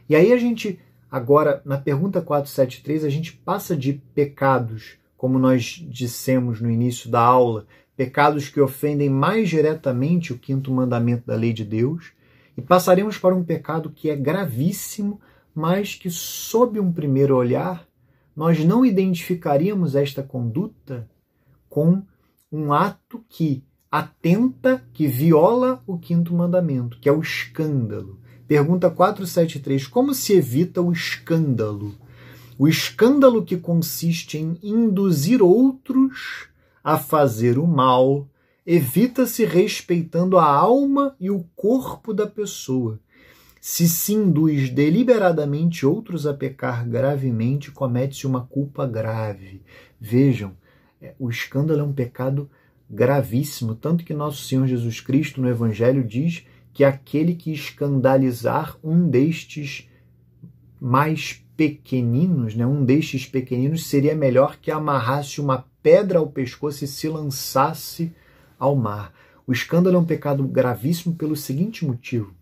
E 0.09 0.15
aí 0.15 0.33
a 0.33 0.37
gente, 0.37 0.79
agora, 1.11 1.63
na 1.65 1.79
pergunta 1.79 2.21
473, 2.21 3.05
a 3.05 3.09
gente 3.09 3.33
passa 3.33 3.77
de 3.77 3.95
pecados, 4.15 4.99
como 5.17 5.39
nós 5.39 5.85
dissemos 5.89 6.61
no 6.61 6.71
início 6.71 7.11
da 7.11 7.21
aula, 7.21 7.67
pecados 7.97 8.49
que 8.49 8.61
ofendem 8.61 9.11
mais 9.11 9.49
diretamente 9.49 10.33
o 10.33 10.39
quinto 10.39 10.71
mandamento 10.71 11.27
da 11.27 11.35
lei 11.35 11.53
de 11.53 11.65
Deus, 11.65 12.13
e 12.61 12.63
passaremos 12.63 13.17
para 13.17 13.35
um 13.35 13.43
pecado 13.43 13.89
que 13.89 14.11
é 14.11 14.15
gravíssimo, 14.15 15.19
mas 15.55 15.95
que, 15.95 16.11
sob 16.11 16.79
um 16.79 16.93
primeiro 16.93 17.35
olhar, 17.35 17.89
nós 18.37 18.63
não 18.63 18.85
identificaríamos 18.85 19.97
esta 19.97 20.23
conduta 20.23 21.09
com 21.71 22.03
um 22.53 22.71
ato 22.71 23.25
que 23.31 23.65
atenta, 23.91 24.85
que 24.93 25.07
viola 25.07 25.83
o 25.87 25.99
quinto 25.99 26.35
mandamento, 26.35 26.99
que 27.01 27.09
é 27.09 27.13
o 27.13 27.23
escândalo. 27.23 28.21
Pergunta 28.47 28.91
473: 28.91 29.87
Como 29.87 30.13
se 30.13 30.35
evita 30.35 30.83
o 30.83 30.93
escândalo? 30.93 31.95
O 32.59 32.69
escândalo 32.69 33.43
que 33.43 33.57
consiste 33.57 34.37
em 34.37 34.59
induzir 34.63 35.43
outros 35.43 36.49
a 36.85 36.99
fazer 36.99 37.59
o 37.59 37.67
mal 37.67 38.29
evita-se 38.67 39.45
respeitando 39.45 40.39
a 40.39 40.45
alma 40.45 41.17
e 41.19 41.31
o 41.31 41.45
corpo 41.57 42.13
da 42.13 42.27
pessoa. 42.27 42.99
Se 43.61 43.89
se 43.89 44.15
induz 44.15 44.71
deliberadamente 44.71 45.85
outros 45.85 46.27
a 46.27 46.33
pecar 46.33 46.89
gravemente, 46.89 47.71
comete-se 47.71 48.27
uma 48.27 48.41
culpa 48.47 48.87
grave. 48.87 49.63
Vejam, 50.01 50.57
é, 51.01 51.15
o 51.19 51.29
escândalo 51.29 51.81
é 51.81 51.85
um 51.85 51.93
pecado 51.93 52.49
gravíssimo, 52.89 53.75
tanto 53.75 54.05
que 54.05 54.15
nosso 54.15 54.43
Senhor 54.45 54.67
Jesus 54.67 55.01
Cristo 55.01 55.41
no 55.41 55.49
Evangelho 55.49 56.03
diz 56.03 56.47
que 56.73 56.85
aquele 56.85 57.35
que 57.35 57.53
escandalizar 57.53 58.79
um 58.83 59.09
destes 59.09 59.89
mais 60.81 61.45
pequeninos, 61.57 62.55
né, 62.55 62.67
um 62.67 62.85
destes 62.85 63.27
pequeninos, 63.27 63.87
seria 63.87 64.15
melhor 64.15 64.57
que 64.57 64.71
amarrasse 64.71 65.41
uma 65.41 65.67
pedra 65.83 66.19
ao 66.19 66.27
pescoço 66.27 66.85
e 66.85 66.89
se 66.89 67.09
lançasse 67.09 68.13
ao 68.61 68.77
mar. 68.77 69.13
O 69.47 69.53
escândalo 69.53 69.97
é 69.97 69.99
um 69.99 70.05
pecado 70.05 70.47
gravíssimo 70.47 71.17
pelo 71.17 71.35
seguinte 71.35 71.85
motivo: 71.85 72.33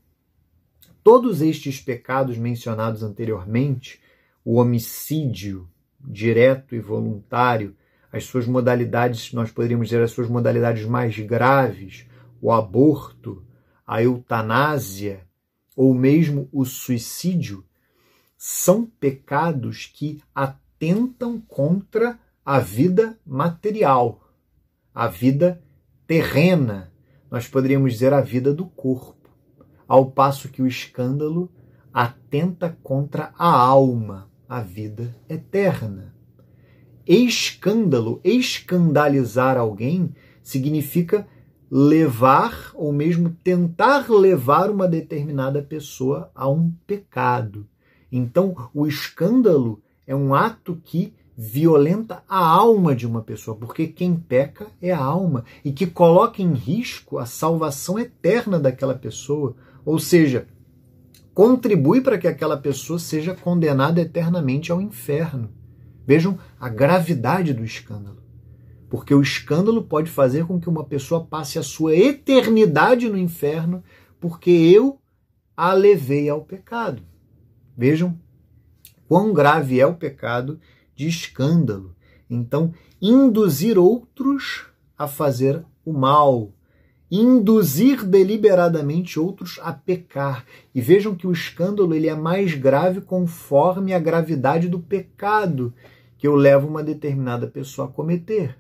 todos 1.02 1.40
estes 1.40 1.80
pecados 1.80 2.36
mencionados 2.36 3.02
anteriormente, 3.02 4.00
o 4.44 4.56
homicídio 4.56 5.66
direto 6.00 6.74
e 6.74 6.80
voluntário, 6.80 7.74
as 8.12 8.24
suas 8.24 8.46
modalidades, 8.46 9.32
nós 9.32 9.50
poderíamos 9.50 9.88
dizer 9.88 10.02
as 10.02 10.10
suas 10.10 10.28
modalidades 10.28 10.84
mais 10.84 11.18
graves, 11.18 12.06
o 12.40 12.52
aborto, 12.52 13.42
a 13.86 14.02
eutanásia 14.02 15.26
ou 15.76 15.94
mesmo 15.94 16.48
o 16.52 16.64
suicídio, 16.64 17.64
são 18.36 18.84
pecados 18.84 19.86
que 19.86 20.20
atentam 20.34 21.40
contra 21.40 22.18
a 22.44 22.58
vida 22.58 23.18
material, 23.26 24.20
a 24.94 25.06
vida 25.06 25.62
terrena, 26.08 26.90
nós 27.30 27.46
poderíamos 27.46 27.92
dizer 27.92 28.14
a 28.14 28.22
vida 28.22 28.54
do 28.54 28.64
corpo, 28.64 29.28
ao 29.86 30.10
passo 30.10 30.48
que 30.48 30.62
o 30.62 30.66
escândalo 30.66 31.50
atenta 31.92 32.76
contra 32.82 33.30
a 33.38 33.50
alma, 33.50 34.30
a 34.48 34.62
vida 34.62 35.14
eterna. 35.28 36.14
Escândalo, 37.06 38.22
escandalizar 38.24 39.58
alguém, 39.58 40.14
significa 40.42 41.28
levar 41.70 42.70
ou 42.74 42.90
mesmo 42.90 43.36
tentar 43.44 44.10
levar 44.10 44.70
uma 44.70 44.88
determinada 44.88 45.62
pessoa 45.62 46.30
a 46.34 46.48
um 46.48 46.72
pecado. 46.86 47.68
Então, 48.10 48.70
o 48.72 48.86
escândalo 48.86 49.82
é 50.06 50.16
um 50.16 50.34
ato 50.34 50.80
que 50.82 51.12
violenta 51.40 52.24
a 52.28 52.44
alma 52.44 52.96
de 52.96 53.06
uma 53.06 53.22
pessoa, 53.22 53.56
porque 53.56 53.86
quem 53.86 54.16
peca 54.16 54.66
é 54.82 54.90
a 54.90 54.98
alma 54.98 55.44
e 55.64 55.70
que 55.70 55.86
coloca 55.86 56.42
em 56.42 56.52
risco 56.52 57.16
a 57.16 57.26
salvação 57.26 57.96
eterna 57.96 58.58
daquela 58.58 58.96
pessoa, 58.96 59.54
ou 59.84 60.00
seja, 60.00 60.48
contribui 61.32 62.00
para 62.00 62.18
que 62.18 62.26
aquela 62.26 62.56
pessoa 62.56 62.98
seja 62.98 63.36
condenada 63.36 64.00
eternamente 64.00 64.72
ao 64.72 64.80
inferno. 64.80 65.48
Vejam 66.04 66.36
a 66.58 66.68
gravidade 66.68 67.54
do 67.54 67.64
escândalo. 67.64 68.20
Porque 68.90 69.14
o 69.14 69.22
escândalo 69.22 69.84
pode 69.84 70.10
fazer 70.10 70.44
com 70.44 70.58
que 70.58 70.68
uma 70.68 70.82
pessoa 70.82 71.24
passe 71.24 71.56
a 71.56 71.62
sua 71.62 71.94
eternidade 71.94 73.08
no 73.08 73.16
inferno, 73.16 73.84
porque 74.18 74.50
eu 74.50 74.98
a 75.56 75.72
levei 75.72 76.28
ao 76.28 76.40
pecado. 76.40 77.00
Vejam 77.76 78.18
quão 79.06 79.32
grave 79.32 79.78
é 79.78 79.86
o 79.86 79.94
pecado 79.94 80.58
de 80.98 81.06
escândalo. 81.06 81.94
Então, 82.28 82.74
induzir 83.00 83.78
outros 83.78 84.66
a 84.98 85.06
fazer 85.06 85.64
o 85.84 85.92
mal, 85.92 86.50
induzir 87.08 88.04
deliberadamente 88.04 89.18
outros 89.18 89.60
a 89.62 89.72
pecar. 89.72 90.44
E 90.74 90.80
vejam 90.80 91.14
que 91.14 91.24
o 91.24 91.32
escândalo 91.32 91.94
ele 91.94 92.08
é 92.08 92.16
mais 92.16 92.52
grave 92.52 93.00
conforme 93.00 93.94
a 93.94 93.98
gravidade 94.00 94.68
do 94.68 94.80
pecado 94.80 95.72
que 96.18 96.26
eu 96.26 96.34
levo 96.34 96.66
uma 96.66 96.82
determinada 96.82 97.46
pessoa 97.46 97.86
a 97.86 97.92
cometer. 97.92 98.58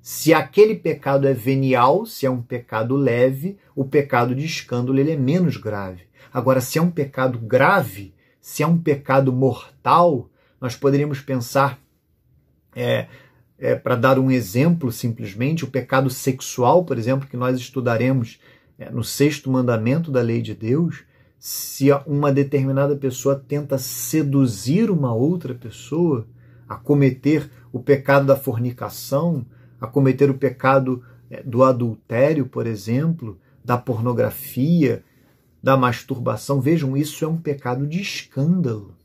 Se 0.00 0.32
aquele 0.32 0.76
pecado 0.76 1.26
é 1.26 1.34
venial, 1.34 2.06
se 2.06 2.24
é 2.24 2.30
um 2.30 2.40
pecado 2.40 2.94
leve, 2.94 3.58
o 3.74 3.84
pecado 3.84 4.32
de 4.32 4.46
escândalo 4.46 4.96
ele 4.96 5.10
é 5.10 5.16
menos 5.16 5.56
grave. 5.56 6.02
Agora, 6.32 6.60
se 6.60 6.78
é 6.78 6.82
um 6.82 6.90
pecado 6.90 7.36
grave, 7.36 8.14
se 8.40 8.62
é 8.62 8.66
um 8.66 8.78
pecado 8.78 9.32
mortal, 9.32 10.30
nós 10.60 10.76
poderíamos 10.76 11.20
pensar, 11.20 11.78
é, 12.74 13.06
é, 13.58 13.74
para 13.74 13.96
dar 13.96 14.18
um 14.18 14.30
exemplo 14.30 14.92
simplesmente, 14.92 15.64
o 15.64 15.68
pecado 15.68 16.08
sexual, 16.10 16.84
por 16.84 16.98
exemplo, 16.98 17.28
que 17.28 17.36
nós 17.36 17.58
estudaremos 17.58 18.40
é, 18.78 18.90
no 18.90 19.02
sexto 19.02 19.50
mandamento 19.50 20.10
da 20.10 20.20
lei 20.20 20.40
de 20.40 20.54
Deus. 20.54 21.04
Se 21.38 21.88
uma 22.06 22.32
determinada 22.32 22.96
pessoa 22.96 23.36
tenta 23.36 23.78
seduzir 23.78 24.90
uma 24.90 25.14
outra 25.14 25.54
pessoa 25.54 26.26
a 26.68 26.76
cometer 26.76 27.50
o 27.72 27.80
pecado 27.80 28.26
da 28.26 28.36
fornicação, 28.36 29.44
a 29.80 29.86
cometer 29.86 30.30
o 30.30 30.38
pecado 30.38 31.02
é, 31.30 31.42
do 31.42 31.62
adultério, 31.64 32.46
por 32.46 32.66
exemplo, 32.66 33.38
da 33.64 33.76
pornografia, 33.76 35.04
da 35.62 35.76
masturbação. 35.76 36.60
Vejam, 36.60 36.96
isso 36.96 37.24
é 37.24 37.28
um 37.28 37.36
pecado 37.36 37.86
de 37.86 38.00
escândalo. 38.00 38.96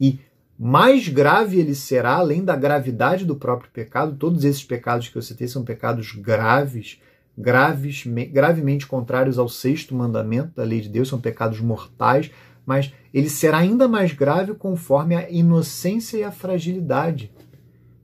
E 0.00 0.18
mais 0.58 1.08
grave 1.08 1.58
ele 1.58 1.74
será, 1.74 2.14
além 2.14 2.44
da 2.44 2.54
gravidade 2.54 3.24
do 3.24 3.34
próprio 3.34 3.70
pecado, 3.70 4.16
todos 4.16 4.44
esses 4.44 4.62
pecados 4.62 5.08
que 5.08 5.16
eu 5.16 5.22
citei 5.22 5.48
são 5.48 5.64
pecados 5.64 6.12
graves, 6.12 7.00
graves, 7.36 8.04
gravemente 8.30 8.86
contrários 8.86 9.38
ao 9.38 9.48
sexto 9.48 9.94
mandamento 9.94 10.52
da 10.54 10.62
lei 10.62 10.80
de 10.80 10.88
Deus, 10.88 11.08
são 11.08 11.20
pecados 11.20 11.60
mortais, 11.60 12.30
mas 12.64 12.92
ele 13.12 13.28
será 13.28 13.58
ainda 13.58 13.88
mais 13.88 14.12
grave 14.12 14.54
conforme 14.54 15.16
a 15.16 15.28
inocência 15.28 16.18
e 16.18 16.24
a 16.24 16.30
fragilidade. 16.30 17.32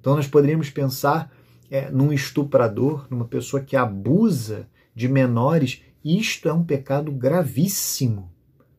Então 0.01 0.17
nós 0.17 0.27
poderíamos 0.27 0.71
pensar 0.71 1.31
é, 1.71 1.89
num 1.91 2.13
estuprador, 2.13 3.07
numa 3.09 3.27
pessoa 3.27 3.63
que 3.63 3.77
abusa 3.77 4.69
de 4.95 5.09
menores, 5.09 5.83
isto 6.05 6.49
é 6.49 6.53
um 6.53 6.65
pecado 6.65 7.13
gravíssimo. 7.13 8.31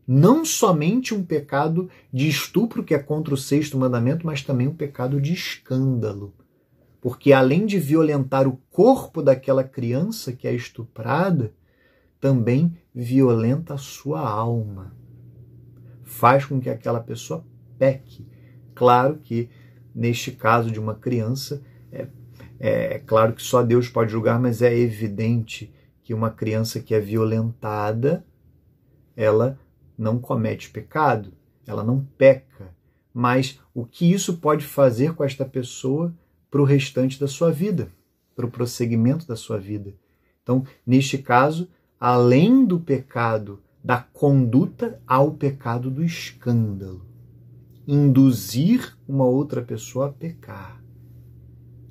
Não 0.08 0.44
somente 0.44 1.14
um 1.14 1.24
pecado 1.24 1.90
de 2.12 2.28
estupro, 2.28 2.84
que 2.84 2.94
é 2.94 3.00
contra 3.00 3.34
o 3.34 3.38
sexto 3.38 3.78
mandamento, 3.78 4.26
mas 4.26 4.42
também 4.42 4.68
um 4.68 4.76
pecado 4.76 5.22
de 5.22 5.34
escândalo. 5.34 6.34
Porque 7.00 7.34
além 7.34 7.66
de 7.66 7.80
violentar 7.80 8.48
o 8.48 8.60
corpo 8.70 9.22
daquela 9.22 9.64
criança 9.64 10.32
que 10.32 10.48
é 10.48 10.54
estuprada, 10.54 11.54
também 12.20 12.78
violenta 12.94 13.76
a 13.76 13.78
sua 13.78 14.20
alma. 14.28 14.96
Faz 16.04 16.46
com 16.46 16.60
que 16.60 16.70
aquela 16.70 17.00
pessoa 17.00 17.44
peque. 17.80 18.28
Claro 18.76 19.18
que, 19.24 19.50
neste 19.94 20.32
caso 20.32 20.70
de 20.70 20.80
uma 20.80 20.94
criança, 20.94 21.64
é 21.92 22.08
é, 22.64 22.96
é 22.96 23.00
claro 23.00 23.34
que 23.34 23.42
só 23.42 23.64
Deus 23.64 23.90
pode 23.90 24.12
julgar, 24.12 24.40
mas 24.40 24.62
é 24.62 24.78
evidente 24.78 25.74
que 26.04 26.14
uma 26.14 26.30
criança 26.30 26.80
que 26.80 26.94
é 26.94 27.00
violentada, 27.00 28.24
ela 29.16 29.58
não 30.02 30.18
comete 30.18 30.72
pecado, 30.72 31.32
ela 31.66 31.84
não 31.84 32.04
peca. 32.18 32.74
Mas 33.14 33.60
o 33.72 33.86
que 33.86 34.12
isso 34.12 34.38
pode 34.38 34.66
fazer 34.66 35.14
com 35.14 35.24
esta 35.24 35.46
pessoa 35.46 36.12
para 36.50 36.60
o 36.60 36.66
restante 36.66 37.20
da 37.20 37.28
sua 37.28 37.52
vida, 37.52 37.92
para 38.36 38.46
o 38.46 38.52
prosseguimento 38.52 39.28
da 39.28 39.36
sua 39.36 39.60
vida? 39.60 39.94
Então, 40.42 40.66
neste 40.86 41.20
caso, 41.20 41.70
além 42.00 42.66
do 42.66 42.80
pecado 42.80 43.62
da 43.84 44.00
conduta, 44.02 45.00
há 45.06 45.22
o 45.22 45.36
pecado 45.36 45.92
do 45.92 46.04
escândalo. 46.04 47.06
Induzir 47.88 48.98
uma 49.08 49.26
outra 49.26 49.62
pessoa 49.62 50.08
a 50.08 50.12
pecar 50.12 50.82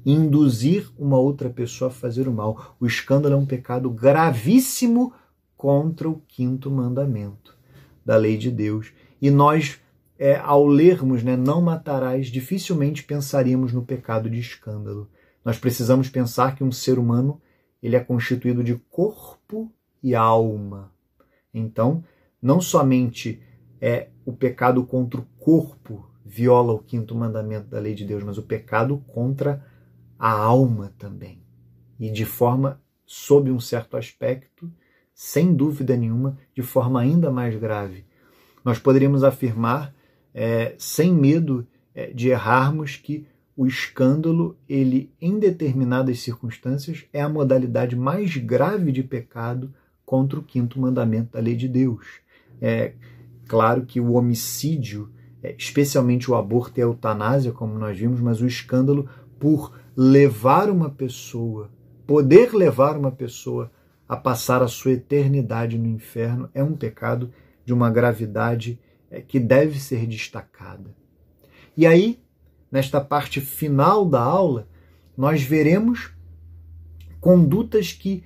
induzir 0.02 0.90
uma 0.98 1.18
outra 1.18 1.50
pessoa 1.50 1.90
a 1.90 1.92
fazer 1.92 2.26
o 2.26 2.32
mal. 2.32 2.74
O 2.80 2.86
escândalo 2.86 3.34
é 3.34 3.36
um 3.36 3.44
pecado 3.44 3.90
gravíssimo 3.90 5.12
contra 5.58 6.08
o 6.08 6.22
quinto 6.26 6.70
mandamento 6.70 7.59
da 8.04 8.16
lei 8.16 8.36
de 8.36 8.50
Deus. 8.50 8.92
E 9.20 9.30
nós, 9.30 9.80
é, 10.18 10.36
ao 10.36 10.66
lermos, 10.66 11.22
né, 11.22 11.36
não 11.36 11.60
matarás, 11.60 12.28
dificilmente 12.28 13.02
pensaríamos 13.02 13.72
no 13.72 13.84
pecado 13.84 14.28
de 14.28 14.38
escândalo. 14.38 15.08
Nós 15.44 15.58
precisamos 15.58 16.08
pensar 16.08 16.54
que 16.54 16.64
um 16.64 16.72
ser 16.72 16.98
humano 16.98 17.40
ele 17.82 17.96
é 17.96 18.00
constituído 18.00 18.62
de 18.62 18.76
corpo 18.90 19.72
e 20.02 20.14
alma. 20.14 20.92
Então, 21.52 22.04
não 22.40 22.60
somente 22.60 23.42
é 23.80 24.08
o 24.24 24.32
pecado 24.32 24.84
contra 24.84 25.20
o 25.20 25.26
corpo 25.38 26.10
viola 26.30 26.72
o 26.72 26.78
quinto 26.78 27.14
mandamento 27.14 27.68
da 27.68 27.80
lei 27.80 27.94
de 27.94 28.04
Deus, 28.04 28.22
mas 28.22 28.38
o 28.38 28.42
pecado 28.42 28.98
contra 29.08 29.66
a 30.16 30.30
alma 30.30 30.94
também. 30.96 31.42
E 31.98 32.08
de 32.10 32.24
forma, 32.24 32.80
sob 33.04 33.50
um 33.50 33.58
certo 33.58 33.96
aspecto, 33.96 34.70
sem 35.22 35.54
dúvida 35.54 35.94
nenhuma, 35.98 36.38
de 36.54 36.62
forma 36.62 36.98
ainda 36.98 37.30
mais 37.30 37.54
grave. 37.54 38.06
Nós 38.64 38.78
poderíamos 38.78 39.22
afirmar, 39.22 39.94
é, 40.32 40.74
sem 40.78 41.12
medo 41.12 41.66
é, 41.94 42.06
de 42.06 42.30
errarmos, 42.30 42.96
que 42.96 43.26
o 43.54 43.66
escândalo, 43.66 44.56
ele, 44.66 45.12
em 45.20 45.38
determinadas 45.38 46.20
circunstâncias, 46.20 47.04
é 47.12 47.20
a 47.20 47.28
modalidade 47.28 47.94
mais 47.94 48.34
grave 48.38 48.90
de 48.90 49.02
pecado 49.02 49.74
contra 50.06 50.38
o 50.38 50.42
quinto 50.42 50.80
mandamento 50.80 51.32
da 51.32 51.40
lei 51.40 51.54
de 51.54 51.68
Deus. 51.68 52.06
É 52.58 52.94
claro 53.46 53.84
que 53.84 54.00
o 54.00 54.12
homicídio, 54.12 55.10
é, 55.42 55.54
especialmente 55.54 56.30
o 56.30 56.34
aborto 56.34 56.80
e 56.80 56.82
a 56.82 56.86
eutanásia, 56.86 57.52
como 57.52 57.78
nós 57.78 57.98
vimos, 57.98 58.22
mas 58.22 58.40
o 58.40 58.46
escândalo 58.46 59.06
por 59.38 59.78
levar 59.94 60.70
uma 60.70 60.88
pessoa, 60.88 61.70
poder 62.06 62.54
levar 62.54 62.96
uma 62.96 63.12
pessoa 63.12 63.70
a 64.10 64.16
passar 64.16 64.60
a 64.60 64.66
sua 64.66 64.94
eternidade 64.94 65.78
no 65.78 65.86
inferno, 65.86 66.50
é 66.52 66.64
um 66.64 66.74
pecado 66.74 67.32
de 67.64 67.72
uma 67.72 67.88
gravidade 67.88 68.76
é, 69.08 69.20
que 69.20 69.38
deve 69.38 69.78
ser 69.78 70.04
destacada. 70.04 70.92
E 71.76 71.86
aí, 71.86 72.20
nesta 72.72 73.00
parte 73.00 73.40
final 73.40 74.04
da 74.04 74.20
aula, 74.20 74.68
nós 75.16 75.44
veremos 75.44 76.10
condutas 77.20 77.92
que 77.92 78.24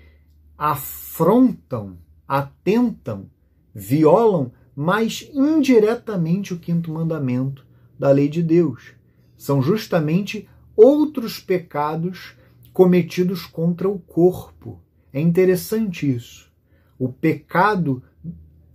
afrontam, 0.56 1.98
atentam, 2.26 3.28
violam, 3.74 4.52
mas 4.74 5.28
indiretamente 5.34 6.54
o 6.54 6.58
quinto 6.58 6.90
mandamento 6.90 7.66
da 7.98 8.10
lei 8.10 8.30
de 8.30 8.42
Deus. 8.42 8.94
São 9.36 9.60
justamente 9.60 10.48
outros 10.74 11.38
pecados 11.38 12.38
cometidos 12.72 13.44
contra 13.44 13.86
o 13.86 13.98
corpo. 13.98 14.82
É 15.14 15.20
interessante 15.20 16.12
isso. 16.12 16.50
O 16.98 17.08
pecado, 17.08 18.02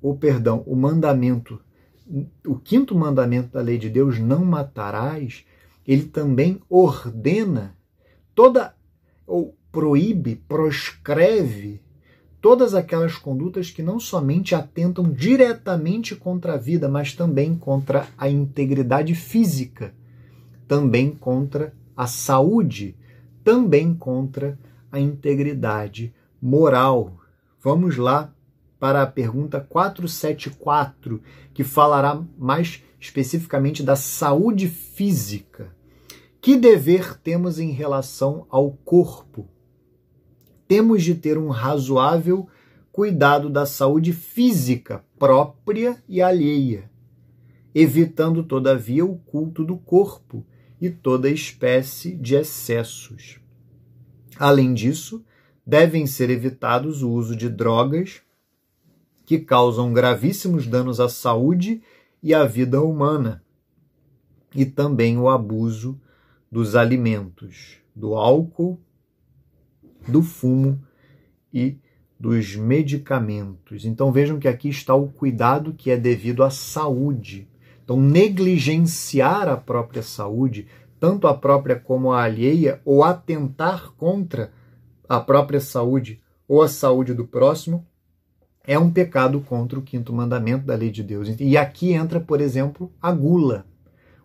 ou 0.02 0.15
perdão, 0.15 0.63
o 0.65 0.73
mandamento, 0.73 1.62
o 2.47 2.56
quinto 2.56 2.95
mandamento 2.95 3.49
da 3.49 3.60
lei 3.60 3.78
de 3.78 3.89
Deus, 3.89 4.17
não 4.17 4.45
matarás, 4.45 5.45
ele 5.86 6.06
também 6.06 6.62
ordena 6.69 7.75
toda 8.34 8.73
ou 9.28 9.54
proíbe, 9.69 10.38
proscreve 10.47 11.82
todas 12.39 12.73
aquelas 12.73 13.17
condutas 13.17 13.69
que 13.69 13.84
não 13.84 13.99
somente 13.99 14.56
atentam 14.56 15.12
diretamente 15.12 16.15
contra 16.15 16.54
a 16.54 16.58
vida, 16.58 16.88
mas 16.88 17.13
também 17.13 17.54
contra 17.54 18.08
a 18.17 18.30
integridade 18.30 19.13
física, 19.13 19.93
também 20.69 21.12
contra 21.12 21.73
a 21.97 22.08
saúde, 22.08 22.95
também 23.43 23.93
contra 23.93 24.58
a 24.89 25.02
integridade 25.02 26.13
moral. 26.41 27.17
Vamos 27.62 27.97
lá 27.97 28.34
para 28.80 29.02
a 29.02 29.08
pergunta 29.08 29.60
474, 29.60 31.21
que 31.54 31.63
falará 31.63 32.23
mais 32.38 32.84
especificamente 32.99 33.84
da 33.84 33.95
saúde 33.95 34.67
física. 34.67 35.75
Que 36.41 36.56
dever 36.56 37.17
temos 37.19 37.60
em 37.60 37.71
relação 37.71 38.47
ao 38.49 38.71
corpo? 38.71 39.47
Temos 40.67 41.04
de 41.04 41.15
ter 41.15 41.38
um 41.38 41.49
razoável 41.49 42.47
cuidado 42.91 43.49
da 43.49 43.65
saúde 43.65 44.13
física 44.13 45.04
própria 45.17 46.02
e 46.08 46.21
alheia, 46.21 46.89
evitando, 47.73 48.43
todavia, 48.43 49.06
o 49.06 49.17
culto 49.17 49.65
do 49.65 49.78
corpo 49.78 50.45
e 50.80 50.89
toda 50.89 51.30
espécie 51.30 52.15
de 52.15 52.36
excessos. 52.36 53.39
Além 54.38 54.73
disso, 54.73 55.23
devem 55.69 56.08
ser 56.08 56.32
evitados 56.32 57.03
o 57.03 57.12
uso 57.12 57.36
de 57.36 57.47
drogas 57.47 58.21
que 59.23 59.38
causam 59.38 59.93
gravíssimos 59.93 60.65
danos 60.65 60.99
à 60.99 61.08
saúde 61.08 61.84
e 62.23 62.34
à 62.34 62.43
vida 62.43 62.82
humana, 62.82 63.43
e 64.55 64.65
também 64.65 65.19
o 65.19 65.29
abuso 65.29 66.01
dos 66.51 66.75
alimentos, 66.75 67.77
do 67.95 68.15
álcool, 68.15 68.79
do 70.08 70.23
fumo 70.23 70.82
e 71.53 71.77
dos 72.19 72.55
medicamentos. 72.55 73.86
Então 73.86 74.12
vejam 74.12 74.39
que 74.39 74.47
aqui 74.47 74.69
está 74.69 74.95
o 74.95 75.08
cuidado 75.08 75.75
que 75.75 75.91
é 75.91 75.97
devido 75.97 76.43
à 76.43 76.49
saúde. 76.49 77.47
Então, 77.84 77.99
negligenciar 77.99 79.47
a 79.47 79.58
própria 79.58 80.01
saúde, 80.01 80.67
tanto 80.99 81.27
a 81.27 81.34
própria 81.34 81.75
como 81.75 82.12
a 82.12 82.23
alheia, 82.23 82.82
ou 82.84 83.03
atentar 83.03 83.91
contra 83.93 84.51
a 85.10 85.19
própria 85.19 85.60
saúde 85.60 86.22
ou 86.48 86.62
a 86.62 86.69
saúde 86.69 87.13
do 87.13 87.26
próximo, 87.26 87.86
é 88.63 88.78
um 88.80 88.91
pecado 88.91 89.41
contra 89.41 89.78
o 89.80 89.82
quinto 89.82 90.13
mandamento 90.13 90.65
da 90.65 90.76
lei 90.76 90.91
de 90.91 91.04
Deus. 91.04 91.36
E 91.39 91.58
aqui 91.58 91.91
entra, 91.91 92.19
por 92.19 92.39
exemplo, 92.39 92.91
a 93.02 93.12
gula 93.12 93.65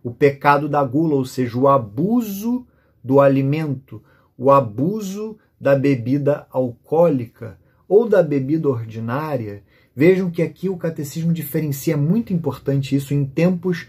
o 0.04 0.10
pecado 0.10 0.68
da 0.68 0.84
gula, 0.84 1.14
ou 1.14 1.24
seja, 1.24 1.58
o 1.58 1.66
abuso 1.66 2.66
do 3.02 3.20
alimento, 3.20 4.02
o 4.36 4.50
abuso 4.50 5.38
da 5.58 5.74
bebida 5.74 6.46
alcoólica 6.50 7.58
ou 7.88 8.06
da 8.06 8.22
bebida 8.22 8.68
ordinária. 8.68 9.62
Vejam 9.96 10.30
que 10.30 10.42
aqui 10.42 10.68
o 10.68 10.76
catecismo 10.76 11.32
diferencia, 11.32 11.96
muito 11.96 12.34
importante 12.34 12.94
isso, 12.94 13.14
em 13.14 13.24
tempos 13.24 13.86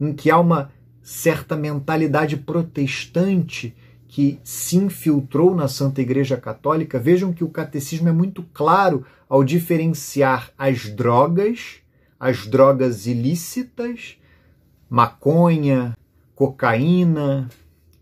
em 0.00 0.14
que 0.14 0.30
há 0.30 0.38
uma 0.38 0.72
certa 1.02 1.54
mentalidade 1.54 2.38
protestante 2.38 3.76
que 4.08 4.40
se 4.42 4.76
infiltrou 4.76 5.54
na 5.54 5.68
Santa 5.68 6.00
Igreja 6.00 6.36
Católica. 6.38 6.98
Vejam 6.98 7.32
que 7.32 7.44
o 7.44 7.50
catecismo 7.50 8.08
é 8.08 8.12
muito 8.12 8.42
claro 8.54 9.04
ao 9.28 9.44
diferenciar 9.44 10.50
as 10.56 10.88
drogas, 10.88 11.76
as 12.18 12.46
drogas 12.46 13.06
ilícitas, 13.06 14.16
maconha, 14.88 15.94
cocaína, 16.34 17.50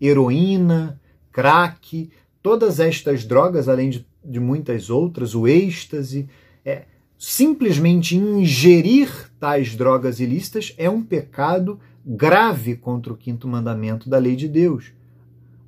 heroína, 0.01 1.01
crack, 1.33 2.11
todas 2.41 2.79
estas 2.79 3.25
drogas, 3.25 3.69
além 3.69 3.91
de, 3.91 4.07
de 4.25 4.39
muitas 4.39 4.89
outras, 4.89 5.35
o 5.35 5.49
êxtase, 5.49 6.29
é, 6.65 6.85
simplesmente 7.19 8.17
ingerir 8.17 9.11
tais 9.41 9.75
drogas 9.75 10.21
ilícitas 10.21 10.73
é 10.79 10.89
um 10.89 11.03
pecado 11.03 11.81
grave 12.05 12.77
contra 12.77 13.13
o 13.13 13.17
quinto 13.17 13.49
mandamento 13.49 14.09
da 14.09 14.19
lei 14.19 14.37
de 14.37 14.47
Deus. 14.47 14.93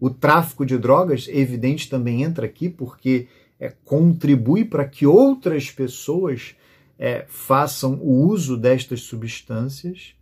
O 0.00 0.10
tráfico 0.10 0.64
de 0.64 0.78
drogas, 0.78 1.26
evidente, 1.28 1.88
também 1.88 2.22
entra 2.22 2.46
aqui 2.46 2.68
porque 2.68 3.28
é, 3.58 3.72
contribui 3.84 4.64
para 4.64 4.84
que 4.84 5.06
outras 5.06 5.70
pessoas 5.70 6.54
é, 6.98 7.24
façam 7.28 7.94
o 7.94 8.26
uso 8.26 8.56
destas 8.56 9.02
substâncias 9.02 10.14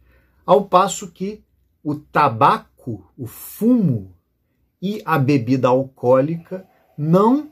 ao 0.45 0.65
passo 0.67 1.11
que 1.11 1.43
o 1.83 1.95
tabaco, 1.95 3.11
o 3.17 3.27
fumo 3.27 4.15
e 4.81 5.03
a 5.05 5.19
bebida 5.19 5.69
alcoólica 5.69 6.67
não, 6.97 7.51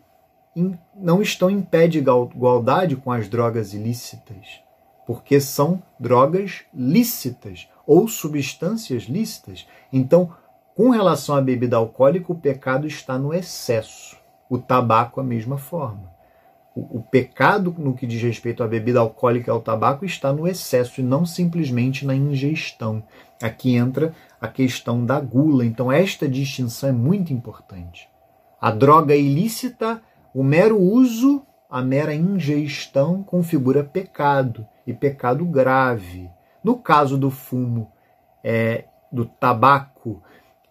não 0.95 1.21
estão 1.21 1.51
em 1.51 1.61
pé 1.61 1.89
de 1.89 1.99
igualdade 1.99 2.97
com 2.97 3.11
as 3.11 3.29
drogas 3.29 3.73
ilícitas, 3.75 4.61
porque 5.07 5.41
são 5.41 5.83
drogas 5.99 6.65
lícitas 6.73 7.69
ou 7.87 8.09
substâncias 8.09 9.05
lícitas. 9.05 9.67
Então, 9.93 10.33
com 10.75 10.91
relação 10.91 11.37
à 11.37 11.41
bebida 11.41 11.77
alcoólica, 11.77 12.33
o 12.33 12.39
pecado 12.39 12.87
está 12.87 13.19
no 13.19 13.33
excesso. 13.33 14.17
O 14.49 14.59
tabaco, 14.59 15.21
a 15.21 15.25
mesma 15.25 15.57
forma 15.57 16.15
o, 16.75 16.99
o, 16.99 17.03
pecado 17.03 17.75
no 17.79 17.95
que 17.95 18.07
diz 18.07 18.21
respeito 18.21 18.63
à 18.63 18.67
bebida 18.67 18.99
alcoólica 18.99 19.51
e 19.51 19.53
ao 19.53 19.61
tabaco 19.61 20.05
está 20.05 20.33
no 20.33 20.47
excesso 20.49 21.01
e 21.01 21.05
não 21.05 21.25
simplesmente 21.25 22.05
na 22.05 22.15
ingestão. 22.15 23.03
Aqui 23.41 23.77
entra 23.77 24.13
a 24.41 24.49
questão 24.49 25.05
da 25.05 25.21
gula. 25.21 25.65
Então, 25.65 25.93
esta 25.93 26.29
distinção 26.29 26.89
é 26.89 26.93
muito 26.93 27.33
importante. 27.33 28.09
A 28.61 28.71
droga 28.71 29.15
ilícita, 29.15 30.03
o 30.35 30.43
mero 30.43 30.81
uso, 30.81 31.43
a 31.71 31.81
mera 31.81 32.15
ingestão 32.15 33.23
configura 33.23 33.85
pecado 33.85 34.67
e 34.87 34.93
pecado 34.93 35.45
grave. 35.45 36.29
No 36.63 36.79
caso 36.79 37.17
do 37.17 37.31
fumo, 37.31 37.93
é, 38.43 38.85
do 39.13 39.25
tabaco 39.25 40.23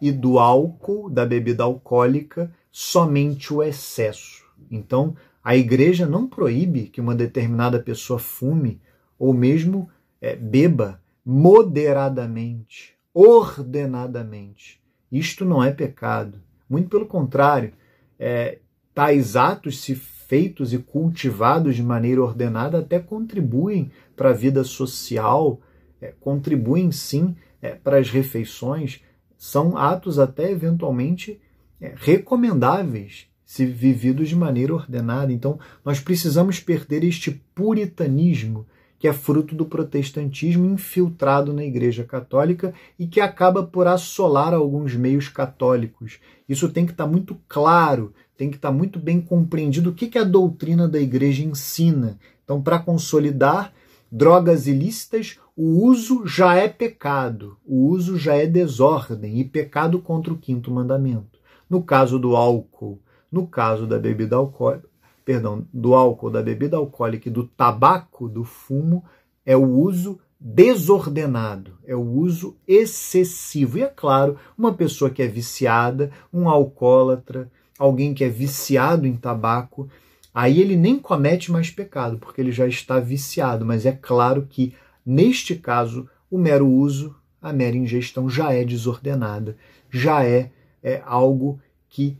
e 0.03 0.11
do 0.11 0.37
álcool, 0.37 1.09
da 1.09 1.25
bebida 1.25 1.63
alcoólica, 1.63 2.51
somente 2.71 3.53
o 3.53 3.63
excesso. 3.63 4.43
Então, 4.69 5.15
a 5.43 5.55
igreja 5.55 6.05
não 6.05 6.27
proíbe 6.27 6.83
que 6.83 6.99
uma 6.99 7.15
determinada 7.15 7.79
pessoa 7.79 8.19
fume 8.19 8.81
ou 9.17 9.33
mesmo 9.33 9.89
é, 10.21 10.35
beba 10.35 11.01
moderadamente, 11.25 12.95
ordenadamente. 13.13 14.81
Isto 15.11 15.45
não 15.45 15.63
é 15.63 15.71
pecado. 15.71 16.41
Muito 16.69 16.89
pelo 16.89 17.05
contrário, 17.05 17.71
é, 18.19 18.59
tais 18.93 19.35
atos, 19.35 19.81
se 19.81 19.95
feitos 19.95 20.73
e 20.73 20.79
cultivados 20.79 21.75
de 21.75 21.83
maneira 21.83 22.21
ordenada, 22.21 22.79
até 22.79 22.99
contribuem 22.99 23.91
para 24.15 24.31
a 24.31 24.33
vida 24.33 24.63
social 24.63 25.61
é, 26.03 26.13
contribuem 26.19 26.91
sim 26.91 27.33
é, 27.61 27.69
para 27.69 27.97
as 27.97 28.09
refeições, 28.09 29.01
são 29.43 29.75
atos 29.75 30.19
até 30.19 30.49
eventualmente 30.49 31.37
é, 31.81 31.93
recomendáveis 31.97 33.27
se 33.45 33.65
vividos 33.65 34.29
de 34.29 34.37
maneira 34.37 34.73
ordenada. 34.73 35.33
Então, 35.33 35.59
nós 35.83 35.99
precisamos 35.99 36.61
perder 36.61 37.03
este 37.03 37.29
puritanismo 37.53 38.65
que 38.97 39.05
é 39.05 39.11
fruto 39.11 39.53
do 39.53 39.65
protestantismo 39.65 40.65
infiltrado 40.65 41.51
na 41.51 41.61
Igreja 41.61 42.05
Católica 42.05 42.73
e 42.97 43.05
que 43.05 43.19
acaba 43.19 43.63
por 43.63 43.85
assolar 43.85 44.53
alguns 44.53 44.95
meios 44.95 45.27
católicos. 45.27 46.19
Isso 46.47 46.69
tem 46.69 46.85
que 46.85 46.93
estar 46.93 47.05
muito 47.05 47.37
claro, 47.45 48.13
tem 48.37 48.49
que 48.49 48.55
estar 48.55 48.71
muito 48.71 48.97
bem 48.97 49.19
compreendido 49.19 49.89
o 49.89 49.93
que 49.93 50.17
a 50.17 50.23
doutrina 50.23 50.87
da 50.87 51.01
Igreja 51.01 51.43
ensina. 51.43 52.17
Então, 52.45 52.61
para 52.61 52.79
consolidar 52.79 53.73
drogas 54.09 54.67
ilícitas, 54.67 55.37
o 55.55 55.85
uso 55.85 56.25
já 56.25 56.55
é 56.55 56.67
pecado, 56.67 57.57
o 57.65 57.87
uso 57.87 58.17
já 58.17 58.35
é 58.35 58.47
desordem 58.47 59.39
e 59.39 59.45
pecado 59.45 59.99
contra 59.99 60.33
o 60.33 60.37
quinto 60.37 60.71
mandamento. 60.71 61.39
No 61.69 61.83
caso 61.83 62.17
do 62.17 62.35
álcool, 62.35 62.99
no 63.31 63.47
caso 63.47 63.85
da 63.85 63.99
bebida 63.99 64.35
alcoólica, 64.35 64.87
perdão, 65.23 65.65
do 65.73 65.93
álcool, 65.93 66.29
da 66.29 66.41
bebida 66.41 66.77
alcoólica 66.77 67.29
e 67.29 67.31
do 67.31 67.47
tabaco, 67.47 68.27
do 68.27 68.43
fumo, 68.43 69.03
é 69.45 69.55
o 69.55 69.63
uso 69.65 70.19
desordenado, 70.39 71.77
é 71.85 71.95
o 71.95 72.01
uso 72.01 72.57
excessivo. 72.67 73.77
E 73.77 73.83
é 73.83 73.87
claro, 73.87 74.37
uma 74.57 74.73
pessoa 74.73 75.09
que 75.09 75.21
é 75.21 75.27
viciada, 75.27 76.11
um 76.33 76.49
alcoólatra, 76.49 77.49
alguém 77.79 78.13
que 78.13 78.23
é 78.23 78.29
viciado 78.29 79.07
em 79.07 79.15
tabaco, 79.15 79.87
aí 80.33 80.59
ele 80.59 80.75
nem 80.75 80.99
comete 80.99 81.51
mais 81.51 81.69
pecado, 81.69 82.17
porque 82.17 82.41
ele 82.41 82.51
já 82.51 82.67
está 82.67 82.99
viciado. 82.99 83.65
Mas 83.65 83.85
é 83.85 83.93
claro 83.93 84.45
que, 84.49 84.73
neste 85.05 85.55
caso, 85.55 86.09
o 86.29 86.37
mero 86.37 86.67
uso, 86.67 87.15
a 87.41 87.51
mera 87.51 87.75
ingestão 87.75 88.29
já 88.29 88.53
é 88.53 88.63
desordenada, 88.63 89.57
já 89.91 90.25
é, 90.25 90.51
é 90.81 91.01
algo 91.05 91.59
que 91.89 92.17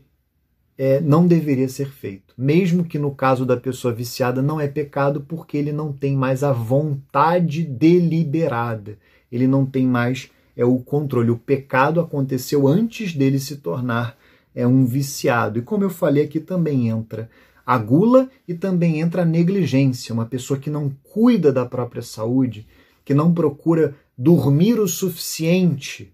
é, 0.76 1.00
não 1.00 1.26
deveria 1.26 1.68
ser 1.68 1.90
feito. 1.90 2.34
Mesmo 2.36 2.84
que 2.84 2.98
no 2.98 3.14
caso 3.14 3.46
da 3.46 3.56
pessoa 3.56 3.94
viciada 3.94 4.42
não 4.42 4.60
é 4.60 4.68
pecado, 4.68 5.20
porque 5.20 5.56
ele 5.56 5.72
não 5.72 5.92
tem 5.92 6.16
mais 6.16 6.42
a 6.42 6.52
vontade 6.52 7.64
deliberada, 7.64 8.98
ele 9.30 9.46
não 9.46 9.64
tem 9.64 9.86
mais 9.86 10.30
é 10.56 10.64
o 10.64 10.78
controle. 10.78 11.30
O 11.30 11.38
pecado 11.38 12.00
aconteceu 12.00 12.68
antes 12.68 13.12
dele 13.14 13.38
se 13.38 13.56
tornar 13.56 14.16
é 14.54 14.66
um 14.66 14.84
viciado. 14.86 15.58
E 15.58 15.62
como 15.62 15.82
eu 15.82 15.90
falei 15.90 16.24
aqui 16.24 16.38
também 16.38 16.88
entra 16.88 17.28
a 17.66 17.76
gula 17.78 18.28
e 18.46 18.54
também 18.54 19.00
entra 19.00 19.22
a 19.22 19.24
negligência, 19.24 20.12
uma 20.12 20.26
pessoa 20.26 20.60
que 20.60 20.70
não 20.70 20.92
cuida 21.02 21.52
da 21.52 21.64
própria 21.64 22.02
saúde, 22.02 22.66
que 23.04 23.14
não 23.14 23.32
procura 23.32 23.94
dormir 24.16 24.78
o 24.78 24.88
suficiente, 24.88 26.12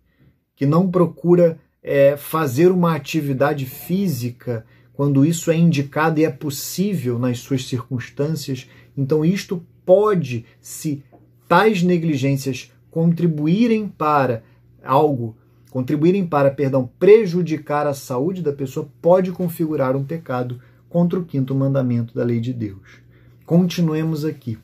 que 0.56 0.66
não 0.66 0.90
procura 0.90 1.58
é, 1.82 2.16
fazer 2.16 2.70
uma 2.70 2.94
atividade 2.94 3.66
física 3.66 4.64
quando 4.92 5.24
isso 5.24 5.50
é 5.50 5.56
indicado 5.56 6.20
e 6.20 6.24
é 6.24 6.30
possível 6.30 7.18
nas 7.18 7.38
suas 7.38 7.66
circunstâncias. 7.66 8.68
Então, 8.96 9.24
isto 9.24 9.64
pode, 9.86 10.44
se 10.60 11.02
tais 11.48 11.82
negligências 11.82 12.72
contribuírem 12.90 13.88
para 13.88 14.42
algo, 14.82 15.36
contribuírem 15.70 16.26
para, 16.26 16.50
perdão, 16.50 16.90
prejudicar 16.98 17.86
a 17.86 17.94
saúde 17.94 18.42
da 18.42 18.52
pessoa, 18.52 18.90
pode 19.00 19.32
configurar 19.32 19.96
um 19.96 20.04
pecado 20.04 20.60
contra 20.88 21.18
o 21.18 21.24
quinto 21.24 21.54
mandamento 21.54 22.14
da 22.14 22.24
lei 22.24 22.40
de 22.40 22.52
Deus. 22.52 23.00
Continuemos 23.46 24.24
aqui. 24.24 24.58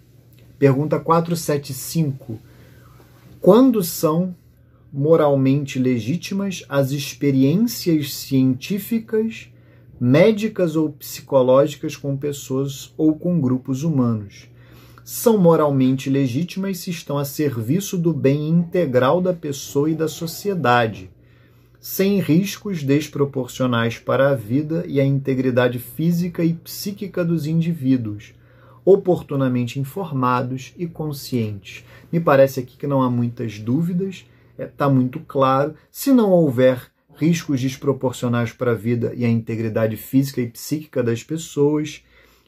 Pergunta 0.59 0.99
475. 0.99 2.39
Quando 3.41 3.83
são 3.83 4.35
moralmente 4.93 5.79
legítimas 5.79 6.65
as 6.69 6.91
experiências 6.91 8.15
científicas, 8.15 9.49
médicas 10.01 10.77
ou 10.77 10.91
psicológicas 10.91 11.97
com 11.97 12.17
pessoas 12.17 12.93
ou 12.97 13.15
com 13.15 13.41
grupos 13.41 13.83
humanos. 13.83 14.49
São 15.05 15.39
moralmente 15.39 16.11
legítimas 16.11 16.79
se 16.79 16.91
estão 16.91 17.19
a 17.19 17.25
serviço 17.25 17.97
do 17.97 18.13
bem 18.13 18.49
integral 18.49 19.21
da 19.21 19.33
pessoa 19.33 19.91
e 19.91 19.95
da 19.95 20.09
sociedade, 20.09 21.11
sem 21.79 22.19
riscos 22.19 22.83
desproporcionais 22.83 23.99
para 23.99 24.31
a 24.31 24.35
vida 24.35 24.85
e 24.89 25.01
a 25.01 25.05
integridade 25.05 25.79
física 25.79 26.43
e 26.43 26.53
psíquica 26.53 27.25
dos 27.25 27.47
indivíduos, 27.47 28.33
oportunamente 28.87 29.81
informados 29.81 30.73
e 30.79 30.87
conscientes. 30.87 31.85
Me 32.11 32.21
parece 32.21 32.61
aqui 32.61 32.77
que 32.77 32.87
não 32.87 33.03
há 33.03 33.11
muitas 33.11 33.59
dúvidas 33.59 34.25
está 34.53 34.63
é, 34.63 34.67
tá 34.67 34.89
muito 34.89 35.21
claro. 35.21 35.75
Se 35.91 36.13
não 36.13 36.31
houver 36.31 36.91
riscos 37.17 37.61
desproporcionais 37.61 38.53
para 38.53 38.71
a 38.71 38.75
vida 38.75 39.13
e 39.15 39.25
a 39.25 39.29
integridade 39.29 39.97
física 39.97 40.41
e 40.41 40.49
psíquica 40.49 41.03
das 41.03 41.23
pessoas, 41.23 42.05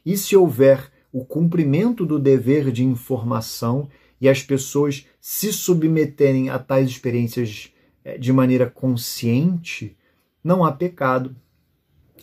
e 0.07 0.17
se 0.17 0.37
houver 0.37 0.91
o 1.13 1.25
cumprimento 1.25 2.07
do 2.07 2.19
dever 2.19 2.71
de 2.71 2.85
informação 2.85 3.89
e 4.21 4.29
as 4.29 4.43
pessoas 4.43 5.07
se 5.21 5.53
submeterem 5.53 6.51
a 6.51 6.59
tais 6.59 6.89
experiências 6.89 7.73
é, 8.05 8.17
de 8.17 8.33
maneira 8.33 8.71
consciente, 8.71 9.97
não 10.43 10.65
há 10.65 10.73
pecado, 10.73 11.35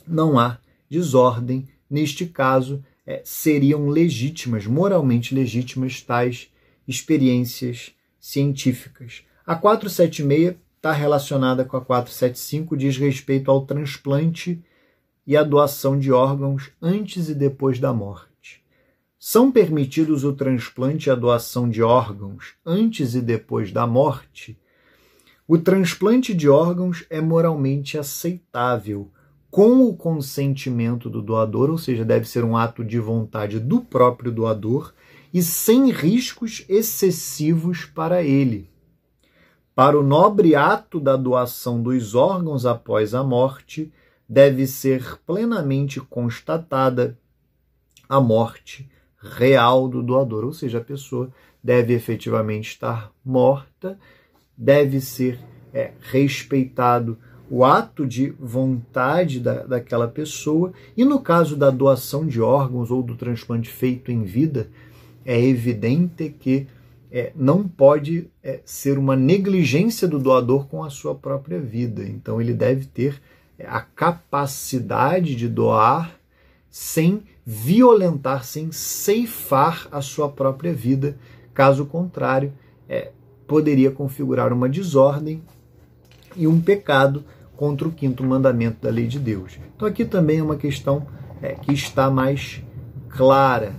não 0.07 0.39
há 0.39 0.57
desordem. 0.89 1.67
Neste 1.89 2.25
caso, 2.25 2.83
é, 3.05 3.21
seriam 3.23 3.87
legítimas, 3.87 4.65
moralmente 4.65 5.35
legítimas, 5.35 6.01
tais 6.01 6.49
experiências 6.87 7.93
científicas. 8.19 9.23
A 9.45 9.55
476 9.55 10.55
está 10.75 10.91
relacionada 10.91 11.65
com 11.65 11.77
a 11.77 11.81
475, 11.81 12.77
diz 12.77 12.97
respeito 12.97 13.49
ao 13.49 13.65
transplante 13.65 14.63
e 15.25 15.35
a 15.35 15.43
doação 15.43 15.97
de 15.97 16.11
órgãos 16.11 16.71
antes 16.81 17.29
e 17.29 17.35
depois 17.35 17.79
da 17.79 17.93
morte. 17.93 18.63
São 19.17 19.51
permitidos 19.51 20.23
o 20.23 20.33
transplante 20.33 21.09
e 21.09 21.11
a 21.11 21.15
doação 21.15 21.67
de 21.67 21.81
órgãos 21.81 22.53
antes 22.63 23.15
e 23.15 23.21
depois 23.21 23.71
da 23.71 23.87
morte? 23.87 24.59
O 25.47 25.57
transplante 25.57 26.33
de 26.33 26.47
órgãos 26.47 27.05
é 27.09 27.21
moralmente 27.21 27.97
aceitável 27.97 29.11
com 29.55 29.87
o 29.87 29.95
consentimento 29.95 31.09
do 31.09 31.21
doador, 31.21 31.69
ou 31.69 31.77
seja, 31.77 32.03
deve 32.03 32.27
ser 32.27 32.43
um 32.43 32.57
ato 32.57 32.83
de 32.83 32.99
vontade 32.99 33.57
do 33.57 33.79
próprio 33.79 34.29
doador 34.29 34.93
e 35.33 35.41
sem 35.41 35.91
riscos 35.91 36.65
excessivos 36.67 37.85
para 37.85 38.21
ele. 38.21 38.69
Para 39.73 39.97
o 39.97 40.03
nobre 40.03 40.55
ato 40.55 40.99
da 40.99 41.15
doação 41.15 41.81
dos 41.81 42.15
órgãos 42.15 42.65
após 42.65 43.13
a 43.13 43.23
morte, 43.23 43.93
deve 44.27 44.67
ser 44.67 45.21
plenamente 45.25 46.01
constatada 46.01 47.17
a 48.09 48.19
morte 48.19 48.91
real 49.17 49.87
do 49.87 50.03
doador, 50.03 50.43
ou 50.43 50.51
seja, 50.51 50.79
a 50.79 50.83
pessoa 50.83 51.31
deve 51.63 51.93
efetivamente 51.93 52.71
estar 52.71 53.09
morta, 53.23 53.97
deve 54.57 54.99
ser 54.99 55.39
é, 55.73 55.93
respeitado 56.01 57.17
o 57.49 57.63
ato 57.63 58.05
de 58.05 58.31
vontade 58.39 59.39
da, 59.39 59.63
daquela 59.63 60.07
pessoa, 60.07 60.73
e 60.97 61.05
no 61.05 61.19
caso 61.19 61.55
da 61.55 61.69
doação 61.69 62.25
de 62.25 62.41
órgãos 62.41 62.89
ou 62.91 63.03
do 63.03 63.15
transplante 63.15 63.69
feito 63.69 64.11
em 64.11 64.23
vida, 64.23 64.69
é 65.25 65.39
evidente 65.39 66.29
que 66.29 66.67
é, 67.11 67.31
não 67.35 67.67
pode 67.67 68.29
é, 68.43 68.59
ser 68.65 68.97
uma 68.97 69.15
negligência 69.15 70.07
do 70.07 70.19
doador 70.19 70.67
com 70.67 70.83
a 70.83 70.89
sua 70.89 71.15
própria 71.15 71.59
vida. 71.59 72.03
Então, 72.03 72.41
ele 72.41 72.53
deve 72.53 72.85
ter 72.85 73.21
é, 73.57 73.65
a 73.67 73.79
capacidade 73.79 75.35
de 75.35 75.47
doar 75.47 76.19
sem 76.69 77.23
violentar, 77.45 78.43
sem 78.43 78.71
ceifar 78.71 79.87
a 79.91 80.01
sua 80.01 80.29
própria 80.29 80.73
vida. 80.73 81.17
Caso 81.53 81.85
contrário, 81.85 82.51
é, 82.89 83.11
poderia 83.47 83.91
configurar 83.91 84.51
uma 84.51 84.67
desordem 84.67 85.41
e 86.35 86.47
um 86.47 86.59
pecado 86.59 87.23
contra 87.55 87.87
o 87.87 87.91
quinto 87.91 88.23
mandamento 88.23 88.77
da 88.81 88.89
lei 88.89 89.07
de 89.07 89.19
Deus. 89.19 89.59
Então, 89.75 89.87
aqui 89.87 90.05
também 90.05 90.39
é 90.39 90.43
uma 90.43 90.57
questão 90.57 91.05
é, 91.41 91.53
que 91.53 91.73
está 91.73 92.09
mais 92.09 92.61
clara 93.09 93.73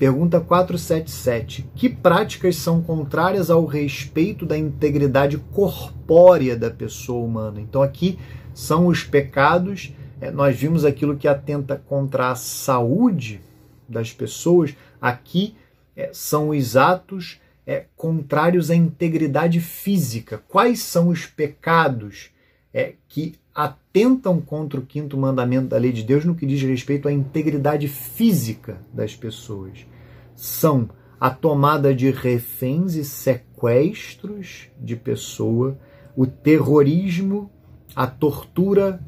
Pergunta 0.00 0.40
477. 0.40 1.68
Que 1.74 1.86
práticas 1.86 2.56
são 2.56 2.80
contrárias 2.80 3.50
ao 3.50 3.66
respeito 3.66 4.46
da 4.46 4.56
integridade 4.56 5.36
corpórea 5.36 6.56
da 6.56 6.70
pessoa 6.70 7.22
humana? 7.22 7.60
Então, 7.60 7.82
aqui 7.82 8.18
são 8.54 8.86
os 8.86 9.04
pecados. 9.04 9.92
É, 10.18 10.30
nós 10.30 10.56
vimos 10.56 10.86
aquilo 10.86 11.18
que 11.18 11.28
atenta 11.28 11.76
contra 11.76 12.30
a 12.30 12.34
saúde 12.34 13.42
das 13.86 14.10
pessoas. 14.10 14.74
Aqui 14.98 15.54
é, 15.94 16.08
são 16.14 16.48
os 16.48 16.78
atos 16.78 17.38
é, 17.66 17.84
contrários 17.94 18.70
à 18.70 18.74
integridade 18.74 19.60
física. 19.60 20.42
Quais 20.48 20.78
são 20.80 21.08
os 21.08 21.26
pecados 21.26 22.30
é, 22.72 22.94
que 23.08 23.34
atentam 23.54 24.40
contra 24.40 24.78
o 24.78 24.86
quinto 24.86 25.16
mandamento 25.16 25.68
da 25.68 25.76
lei 25.76 25.92
de 25.92 26.02
Deus 26.02 26.24
no 26.24 26.34
que 26.34 26.46
diz 26.46 26.62
respeito 26.62 27.08
à 27.08 27.12
integridade 27.12 27.88
física 27.88 28.80
das 28.92 29.14
pessoas. 29.14 29.86
São 30.34 30.88
a 31.20 31.28
tomada 31.28 31.94
de 31.94 32.10
reféns 32.10 32.94
e 32.94 33.04
sequestros 33.04 34.68
de 34.80 34.96
pessoa, 34.96 35.76
o 36.16 36.26
terrorismo, 36.26 37.50
a 37.94 38.06
tortura, 38.06 39.00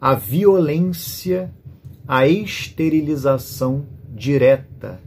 a 0.00 0.14
violência, 0.14 1.52
a 2.08 2.26
esterilização 2.26 3.86
direta. 4.08 5.00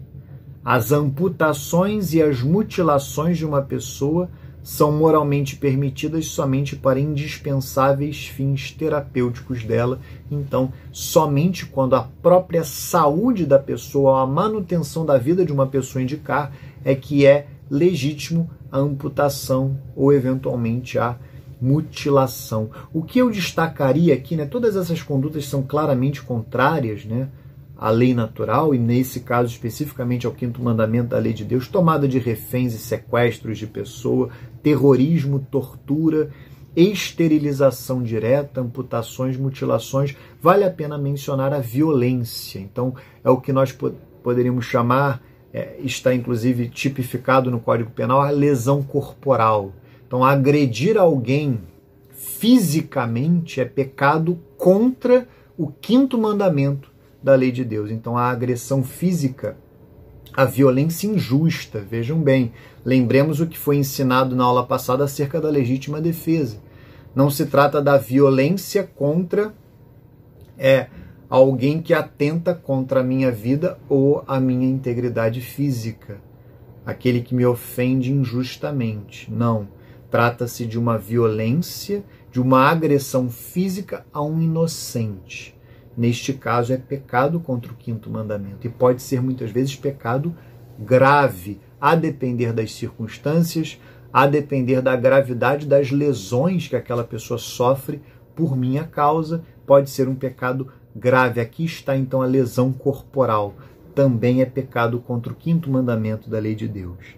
As 0.63 0.91
amputações 0.91 2.13
e 2.13 2.21
as 2.21 2.41
mutilações 2.41 3.37
de 3.37 3.45
uma 3.45 3.61
pessoa 3.61 4.29
são 4.65 4.91
moralmente 4.91 5.57
permitidas 5.57 6.25
somente 6.25 6.75
para 6.75 6.99
indispensáveis 6.99 8.25
fins 8.25 8.71
terapêuticos 8.71 9.63
dela. 9.63 9.99
Então, 10.29 10.73
somente 10.91 11.67
quando 11.67 11.95
a 11.95 12.01
própria 12.01 12.63
saúde 12.63 13.45
da 13.45 13.59
pessoa, 13.59 14.23
a 14.23 14.25
manutenção 14.25 15.05
da 15.05 15.19
vida 15.19 15.45
de 15.45 15.53
uma 15.53 15.67
pessoa 15.67 16.01
indicar, 16.01 16.51
é 16.83 16.95
que 16.95 17.27
é 17.27 17.45
legítimo 17.69 18.49
a 18.71 18.79
amputação 18.79 19.77
ou 19.95 20.11
eventualmente 20.11 20.97
a 20.97 21.15
mutilação. 21.61 22.71
O 22.91 23.03
que 23.03 23.19
eu 23.19 23.29
destacaria 23.29 24.15
aqui, 24.15 24.35
né, 24.35 24.45
todas 24.45 24.75
essas 24.75 24.99
condutas 25.03 25.45
são 25.45 25.61
claramente 25.61 26.23
contrárias, 26.23 27.05
né? 27.05 27.29
À 27.77 27.89
lei 27.89 28.13
natural, 28.13 28.73
e 28.73 28.77
nesse 28.77 29.19
caso 29.19 29.51
especificamente 29.51 30.25
ao 30.25 30.31
quinto 30.31 30.61
mandamento 30.61 31.09
da 31.09 31.19
lei 31.19 31.33
de 31.33 31.43
Deus, 31.43 31.67
tomada 31.67 32.07
de 32.07 32.19
reféns 32.19 32.73
e 32.73 32.77
sequestros 32.77 33.57
de 33.57 33.67
pessoa, 33.67 34.29
terrorismo, 34.63 35.45
tortura, 35.51 36.29
esterilização 36.75 38.03
direta, 38.03 38.61
amputações, 38.61 39.37
mutilações, 39.37 40.15
vale 40.41 40.63
a 40.63 40.69
pena 40.69 40.97
mencionar 40.97 41.53
a 41.53 41.59
violência. 41.59 42.59
Então, 42.59 42.93
é 43.23 43.29
o 43.29 43.39
que 43.39 43.53
nós 43.53 43.75
poderíamos 44.23 44.65
chamar, 44.65 45.21
é, 45.53 45.77
está 45.79 46.13
inclusive 46.13 46.69
tipificado 46.69 47.49
no 47.49 47.59
Código 47.59 47.91
Penal, 47.91 48.21
a 48.21 48.29
lesão 48.29 48.83
corporal. 48.83 49.71
Então, 50.05 50.23
agredir 50.23 50.97
alguém 50.97 51.59
fisicamente 52.11 53.61
é 53.61 53.65
pecado 53.65 54.37
contra 54.57 55.27
o 55.57 55.67
quinto 55.67 56.17
mandamento 56.17 56.94
da 57.25 57.33
lei 57.33 57.51
de 57.51 57.65
Deus. 57.65 57.89
Então, 57.89 58.15
a 58.15 58.29
agressão 58.29 58.83
física, 58.83 59.57
a 60.31 60.45
violência 60.45 61.07
injusta, 61.07 61.79
vejam 61.79 62.21
bem, 62.21 62.53
lembremos 62.85 63.41
o 63.41 63.47
que 63.47 63.57
foi 63.57 63.77
ensinado 63.77 64.35
na 64.35 64.43
aula 64.43 64.63
passada 64.63 65.03
acerca 65.03 65.41
da 65.41 65.49
legítima 65.49 65.99
defesa. 65.99 66.59
Não 67.15 67.31
se 67.31 67.47
trata 67.47 67.81
da 67.81 67.97
violência 67.97 68.83
contra 68.83 69.55
é, 70.55 70.85
alguém 71.27 71.81
que 71.81 71.95
atenta 71.95 72.53
contra 72.53 72.99
a 72.99 73.03
minha 73.03 73.31
vida 73.31 73.79
ou 73.89 74.23
a 74.27 74.39
minha 74.39 74.69
integridade 74.69 75.41
física, 75.41 76.21
aquele 76.85 77.21
que 77.21 77.33
me 77.33 77.45
ofende 77.45 78.11
injustamente. 78.11 79.31
Não. 79.31 79.67
Trata-se 80.11 80.67
de 80.67 80.77
uma 80.77 80.95
violência, 80.95 82.03
de 82.31 82.39
uma 82.39 82.69
agressão 82.69 83.31
física 83.31 84.05
a 84.13 84.21
um 84.21 84.39
inocente. 84.39 85.54
Neste 85.97 86.33
caso, 86.33 86.73
é 86.73 86.77
pecado 86.77 87.39
contra 87.39 87.71
o 87.71 87.75
quinto 87.75 88.09
mandamento 88.09 88.67
e 88.67 88.69
pode 88.69 89.01
ser 89.01 89.21
muitas 89.21 89.51
vezes 89.51 89.75
pecado 89.75 90.35
grave, 90.77 91.59
a 91.79 91.95
depender 91.95 92.51
das 92.51 92.73
circunstâncias, 92.73 93.79
a 94.11 94.27
depender 94.27 94.81
da 94.81 94.95
gravidade 94.95 95.65
das 95.65 95.91
lesões 95.91 96.67
que 96.67 96.75
aquela 96.75 97.03
pessoa 97.03 97.37
sofre 97.37 98.01
por 98.35 98.57
minha 98.57 98.83
causa, 98.83 99.43
pode 99.65 99.89
ser 99.89 100.07
um 100.07 100.15
pecado 100.15 100.67
grave. 100.95 101.39
Aqui 101.39 101.65
está 101.65 101.95
então 101.95 102.21
a 102.21 102.25
lesão 102.25 102.73
corporal, 102.73 103.55
também 103.93 104.41
é 104.41 104.45
pecado 104.45 104.99
contra 104.99 105.31
o 105.31 105.35
quinto 105.35 105.69
mandamento 105.69 106.29
da 106.29 106.39
lei 106.39 106.55
de 106.55 106.67
Deus. 106.67 107.15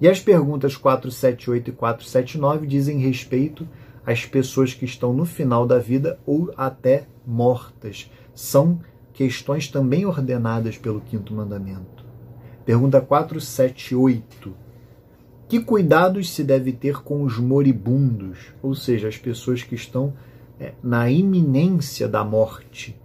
E 0.00 0.06
as 0.06 0.20
perguntas 0.20 0.76
478 0.76 1.70
e 1.70 1.72
479 1.72 2.66
dizem 2.66 2.98
respeito 2.98 3.66
às 4.06 4.24
pessoas 4.24 4.72
que 4.72 4.84
estão 4.84 5.12
no 5.12 5.26
final 5.26 5.66
da 5.66 5.80
vida 5.80 6.18
ou 6.24 6.54
até 6.56 7.08
mortas. 7.26 8.08
São 8.32 8.80
questões 9.12 9.68
também 9.68 10.06
ordenadas 10.06 10.78
pelo 10.78 11.00
quinto 11.00 11.34
mandamento. 11.34 12.06
Pergunta 12.64 13.00
478. 13.00 14.54
Que 15.48 15.60
cuidados 15.60 16.30
se 16.30 16.44
deve 16.44 16.72
ter 16.72 17.02
com 17.02 17.22
os 17.22 17.38
moribundos, 17.38 18.52
ou 18.62 18.74
seja, 18.74 19.08
as 19.08 19.16
pessoas 19.16 19.62
que 19.62 19.74
estão 19.74 20.14
é, 20.58 20.72
na 20.82 21.10
iminência 21.10 22.08
da 22.08 22.24
morte? 22.24 22.96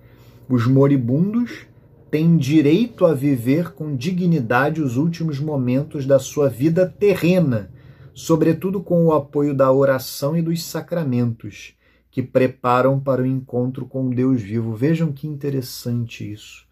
Os 0.50 0.68
moribundos 0.68 1.68
têm 2.10 2.38
direito 2.38 3.06
a 3.06 3.14
viver 3.14 3.72
com 3.74 3.96
dignidade 3.96 4.82
os 4.82 4.98
últimos 4.98 5.40
momentos 5.40 6.06
da 6.06 6.20
sua 6.20 6.50
vida 6.50 6.86
terrena, 6.86 7.72
sobretudo 8.14 8.82
com 8.82 9.06
o 9.06 9.14
apoio 9.14 9.54
da 9.54 9.72
oração 9.72 10.36
e 10.36 10.42
dos 10.42 10.64
sacramentos 10.64 11.74
que 12.10 12.22
preparam 12.22 13.00
para 13.00 13.22
o 13.22 13.26
encontro 13.26 13.86
com 13.86 14.10
Deus 14.10 14.42
vivo. 14.42 14.76
Vejam 14.76 15.12
que 15.14 15.28
interessante 15.28 16.30
isso. 16.30 16.68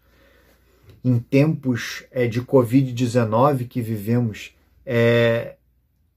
Em 1.02 1.18
tempos 1.18 2.04
é, 2.10 2.26
de 2.26 2.42
Covid-19 2.42 3.66
que 3.66 3.80
vivemos 3.80 4.54
é, 4.84 5.56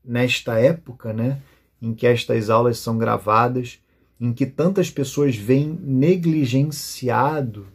nesta 0.04 0.60
época, 0.60 1.14
né, 1.14 1.40
em 1.82 1.94
que 1.94 2.06
estas 2.06 2.50
aulas 2.50 2.80
são 2.80 2.98
gravadas, 2.98 3.80
em 4.20 4.34
que 4.34 4.46
tantas 4.46 4.90
pessoas 4.90 5.36
veem 5.36 5.80
negligenciados 5.82 7.66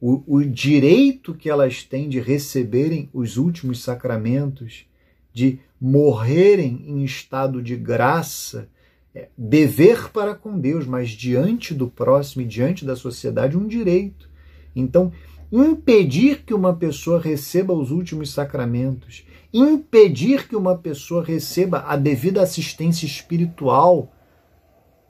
o, 0.00 0.22
o 0.26 0.44
direito 0.44 1.32
que 1.32 1.48
elas 1.48 1.84
têm 1.84 2.08
de 2.08 2.18
receberem 2.18 3.08
os 3.12 3.36
últimos 3.36 3.82
sacramentos, 3.82 4.84
de 5.32 5.58
morrerem 5.80 6.84
em 6.86 7.04
estado 7.04 7.62
de 7.62 7.76
graça 7.76 8.68
é, 9.14 9.28
dever 9.36 10.10
para 10.10 10.34
com 10.34 10.58
Deus, 10.58 10.86
mas 10.86 11.10
diante 11.10 11.74
do 11.74 11.88
próximo 11.88 12.42
e 12.42 12.46
diante 12.46 12.84
da 12.84 12.96
sociedade, 12.96 13.58
um 13.58 13.66
direito. 13.66 14.28
Então, 14.74 15.12
impedir 15.50 16.44
que 16.44 16.54
uma 16.54 16.74
pessoa 16.74 17.20
receba 17.20 17.74
os 17.74 17.90
últimos 17.90 18.30
sacramentos, 18.30 19.26
impedir 19.52 20.48
que 20.48 20.56
uma 20.56 20.78
pessoa 20.78 21.22
receba 21.22 21.84
a 21.86 21.94
devida 21.94 22.42
assistência 22.42 23.04
espiritual 23.04 24.10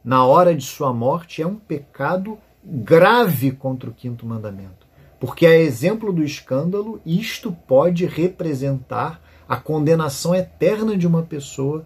na 0.05 0.27
hora 0.27 0.53
de 0.53 0.65
sua 0.65 0.93
morte 0.93 1.41
é 1.41 1.47
um 1.47 1.55
pecado 1.55 2.37
grave 2.65 3.53
contra 3.53 3.89
o 3.89 3.95
quinto 3.95 4.27
mandamento. 4.27 4.87
Porque, 5.21 5.47
a 5.47 5.57
exemplo 5.57 6.13
do 6.13 6.25
escândalo, 6.25 7.01
isto 7.07 7.53
pode 7.53 8.05
representar 8.05 9.22
a 9.53 9.57
condenação 9.57 10.35
eterna 10.35 10.97
de 10.97 11.07
uma 11.07 11.25
pessoa 11.25 11.85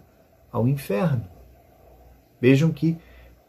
ao 0.52 0.68
inferno. 0.68 1.24
Vejam 2.40 2.70
que 2.70 2.96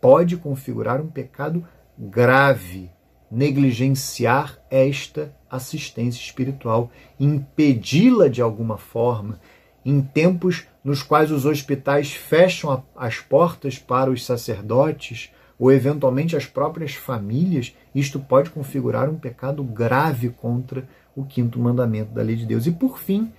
pode 0.01 0.35
configurar 0.37 0.99
um 0.99 1.05
pecado 1.05 1.63
grave 1.95 2.89
negligenciar 3.29 4.57
esta 4.71 5.31
assistência 5.47 6.19
espiritual, 6.19 6.89
impedi-la 7.19 8.27
de 8.27 8.41
alguma 8.41 8.75
forma, 8.75 9.39
em 9.85 10.01
tempos 10.01 10.65
nos 10.83 11.03
quais 11.03 11.29
os 11.29 11.45
hospitais 11.45 12.11
fecham 12.11 12.83
as 12.95 13.19
portas 13.19 13.77
para 13.77 14.09
os 14.09 14.25
sacerdotes 14.25 15.31
ou 15.59 15.71
eventualmente 15.71 16.35
as 16.35 16.47
próprias 16.47 16.95
famílias, 16.95 17.75
isto 17.93 18.19
pode 18.19 18.49
configurar 18.49 19.11
um 19.11 19.19
pecado 19.19 19.63
grave 19.63 20.29
contra 20.29 20.89
o 21.15 21.23
quinto 21.23 21.59
mandamento 21.59 22.15
da 22.15 22.23
lei 22.23 22.35
de 22.35 22.47
Deus. 22.47 22.65
E 22.65 22.71
por 22.71 22.97
fim, 22.97 23.31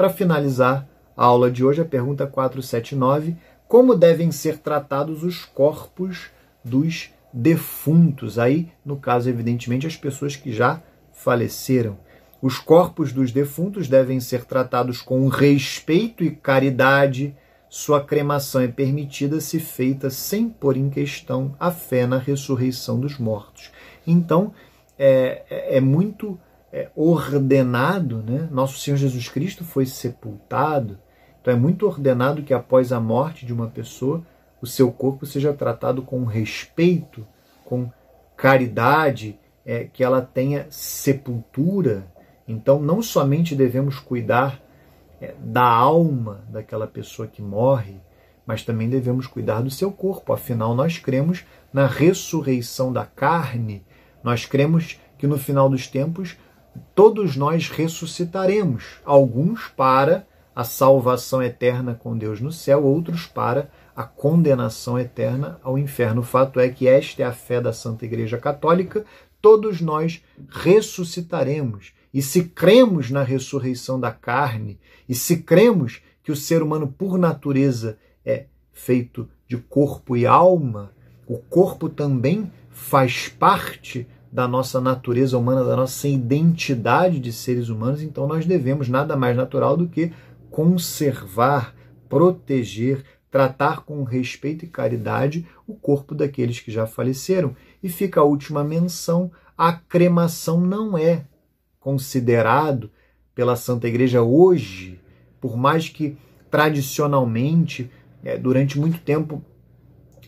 para 0.00 0.08
finalizar 0.08 0.88
a 1.14 1.26
aula 1.26 1.50
de 1.50 1.62
hoje, 1.62 1.82
a 1.82 1.84
pergunta 1.84 2.26
479 2.26 3.36
como 3.68 3.94
devem 3.94 4.32
ser 4.32 4.56
tratados 4.56 5.22
os 5.22 5.44
corpos 5.44 6.30
dos 6.64 7.10
defuntos. 7.30 8.38
Aí, 8.38 8.72
no 8.82 8.96
caso, 8.96 9.28
evidentemente, 9.28 9.86
as 9.86 9.98
pessoas 9.98 10.36
que 10.36 10.54
já 10.54 10.82
faleceram. 11.12 11.98
Os 12.40 12.58
corpos 12.58 13.12
dos 13.12 13.30
defuntos 13.30 13.88
devem 13.88 14.20
ser 14.20 14.46
tratados 14.46 15.02
com 15.02 15.28
respeito 15.28 16.24
e 16.24 16.30
caridade. 16.30 17.36
Sua 17.68 18.02
cremação 18.02 18.62
é 18.62 18.68
permitida 18.68 19.38
se 19.38 19.60
feita 19.60 20.08
sem 20.08 20.48
pôr 20.48 20.78
em 20.78 20.88
questão 20.88 21.54
a 21.60 21.70
fé 21.70 22.06
na 22.06 22.16
ressurreição 22.16 22.98
dos 22.98 23.18
mortos. 23.18 23.70
Então, 24.06 24.54
é, 24.98 25.42
é, 25.50 25.76
é 25.76 25.80
muito 25.82 26.38
é, 26.72 26.88
ordenado, 26.94 28.22
né? 28.22 28.48
Nosso 28.50 28.78
Senhor 28.78 28.96
Jesus 28.96 29.28
Cristo 29.28 29.64
foi 29.64 29.86
sepultado 29.86 30.98
então 31.40 31.54
é 31.54 31.56
muito 31.56 31.86
ordenado 31.86 32.42
que 32.42 32.52
após 32.52 32.92
a 32.92 33.00
morte 33.00 33.46
de 33.46 33.52
uma 33.52 33.68
pessoa, 33.68 34.22
o 34.60 34.66
seu 34.66 34.92
corpo 34.92 35.24
seja 35.24 35.52
tratado 35.52 36.02
com 36.02 36.24
respeito, 36.24 37.26
com 37.64 37.90
caridade, 38.36 39.38
é, 39.64 39.84
que 39.84 40.04
ela 40.04 40.20
tenha 40.20 40.66
sepultura. 40.70 42.06
Então 42.46 42.80
não 42.80 43.02
somente 43.02 43.54
devemos 43.54 43.98
cuidar 43.98 44.60
é, 45.20 45.34
da 45.38 45.64
alma 45.64 46.44
daquela 46.48 46.86
pessoa 46.86 47.26
que 47.26 47.40
morre, 47.40 47.96
mas 48.44 48.62
também 48.62 48.88
devemos 48.90 49.26
cuidar 49.26 49.62
do 49.62 49.70
seu 49.70 49.90
corpo. 49.90 50.32
Afinal, 50.32 50.74
nós 50.74 50.98
cremos 50.98 51.44
na 51.72 51.86
ressurreição 51.86 52.92
da 52.92 53.06
carne, 53.06 53.84
nós 54.22 54.44
cremos 54.44 54.98
que 55.16 55.26
no 55.26 55.38
final 55.38 55.70
dos 55.70 55.86
tempos 55.86 56.36
todos 56.94 57.36
nós 57.36 57.68
ressuscitaremos, 57.68 59.00
alguns 59.04 59.68
para 59.68 60.26
a 60.54 60.64
salvação 60.64 61.42
eterna 61.42 61.94
com 61.94 62.16
Deus 62.16 62.40
no 62.40 62.52
céu, 62.52 62.84
outros 62.84 63.26
para 63.26 63.70
a 63.94 64.02
condenação 64.02 64.98
eterna 64.98 65.58
ao 65.62 65.78
inferno. 65.78 66.20
O 66.20 66.24
fato 66.24 66.60
é 66.60 66.68
que 66.68 66.86
esta 66.88 67.22
é 67.22 67.24
a 67.24 67.32
fé 67.32 67.60
da 67.60 67.72
Santa 67.72 68.04
Igreja 68.04 68.38
Católica, 68.38 69.04
todos 69.40 69.80
nós 69.80 70.22
ressuscitaremos. 70.48 71.92
E 72.12 72.20
se 72.20 72.44
cremos 72.44 73.10
na 73.10 73.22
ressurreição 73.22 73.98
da 73.98 74.10
carne, 74.10 74.78
e 75.08 75.14
se 75.14 75.38
cremos 75.38 76.02
que 76.22 76.32
o 76.32 76.36
ser 76.36 76.62
humano, 76.62 76.88
por 76.88 77.18
natureza, 77.18 77.98
é 78.24 78.46
feito 78.72 79.28
de 79.46 79.56
corpo 79.56 80.16
e 80.16 80.26
alma, 80.26 80.92
o 81.26 81.38
corpo 81.38 81.88
também 81.88 82.50
faz 82.70 83.28
parte 83.28 84.06
da 84.32 84.46
nossa 84.46 84.80
natureza 84.80 85.36
humana, 85.36 85.64
da 85.64 85.74
nossa 85.76 86.06
identidade 86.06 87.18
de 87.18 87.32
seres 87.32 87.68
humanos, 87.68 88.02
então 88.02 88.26
nós 88.26 88.46
devemos 88.46 88.88
nada 88.88 89.16
mais 89.16 89.36
natural 89.36 89.76
do 89.76 89.88
que 89.88 90.12
conservar, 90.50 91.74
proteger, 92.08 93.04
tratar 93.30 93.80
com 93.80 94.02
respeito 94.04 94.64
e 94.64 94.68
caridade 94.68 95.46
o 95.66 95.74
corpo 95.74 96.14
daqueles 96.14 96.60
que 96.60 96.70
já 96.70 96.86
faleceram. 96.86 97.56
E 97.82 97.88
fica 97.88 98.20
a 98.20 98.24
última 98.24 98.62
menção: 98.62 99.30
a 99.56 99.72
cremação 99.72 100.60
não 100.60 100.96
é 100.96 101.24
considerado 101.78 102.90
pela 103.34 103.56
Santa 103.56 103.88
Igreja 103.88 104.22
hoje, 104.22 105.00
por 105.40 105.56
mais 105.56 105.88
que 105.88 106.16
tradicionalmente, 106.50 107.90
é, 108.22 108.36
durante 108.36 108.78
muito 108.78 109.00
tempo, 109.00 109.42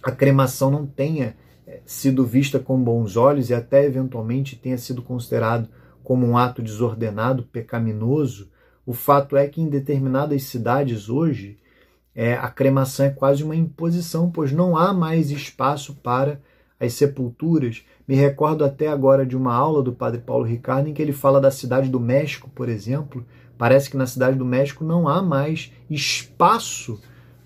a 0.03 0.11
cremação 0.11 0.70
não 0.70 0.86
tenha 0.86 1.36
sido 1.84 2.24
vista 2.24 2.58
com 2.58 2.82
bons 2.82 3.16
olhos 3.16 3.50
e 3.50 3.54
até 3.54 3.84
eventualmente 3.84 4.56
tenha 4.56 4.78
sido 4.78 5.02
considerado 5.02 5.68
como 6.02 6.26
um 6.26 6.36
ato 6.36 6.62
desordenado, 6.62 7.44
pecaminoso, 7.44 8.50
o 8.84 8.92
fato 8.92 9.36
é 9.36 9.46
que 9.46 9.60
em 9.60 9.68
determinadas 9.68 10.42
cidades 10.44 11.08
hoje 11.08 11.58
é, 12.14 12.34
a 12.34 12.48
cremação 12.48 13.06
é 13.06 13.10
quase 13.10 13.44
uma 13.44 13.56
imposição, 13.56 14.30
pois 14.30 14.52
não 14.52 14.76
há 14.76 14.92
mais 14.92 15.30
espaço 15.30 15.94
para 16.02 16.40
as 16.78 16.94
sepulturas. 16.94 17.84
Me 18.06 18.16
recordo 18.16 18.64
até 18.64 18.88
agora 18.88 19.24
de 19.24 19.36
uma 19.36 19.54
aula 19.54 19.82
do 19.82 19.92
padre 19.92 20.20
Paulo 20.20 20.44
Ricardo 20.44 20.88
em 20.88 20.94
que 20.94 21.00
ele 21.00 21.12
fala 21.12 21.40
da 21.40 21.50
cidade 21.50 21.88
do 21.88 22.00
México, 22.00 22.50
por 22.54 22.68
exemplo. 22.68 23.24
Parece 23.56 23.88
que 23.88 23.96
na 23.96 24.06
cidade 24.06 24.36
do 24.36 24.44
México 24.44 24.84
não 24.84 25.08
há 25.08 25.22
mais 25.22 25.72
espaço 25.88 27.00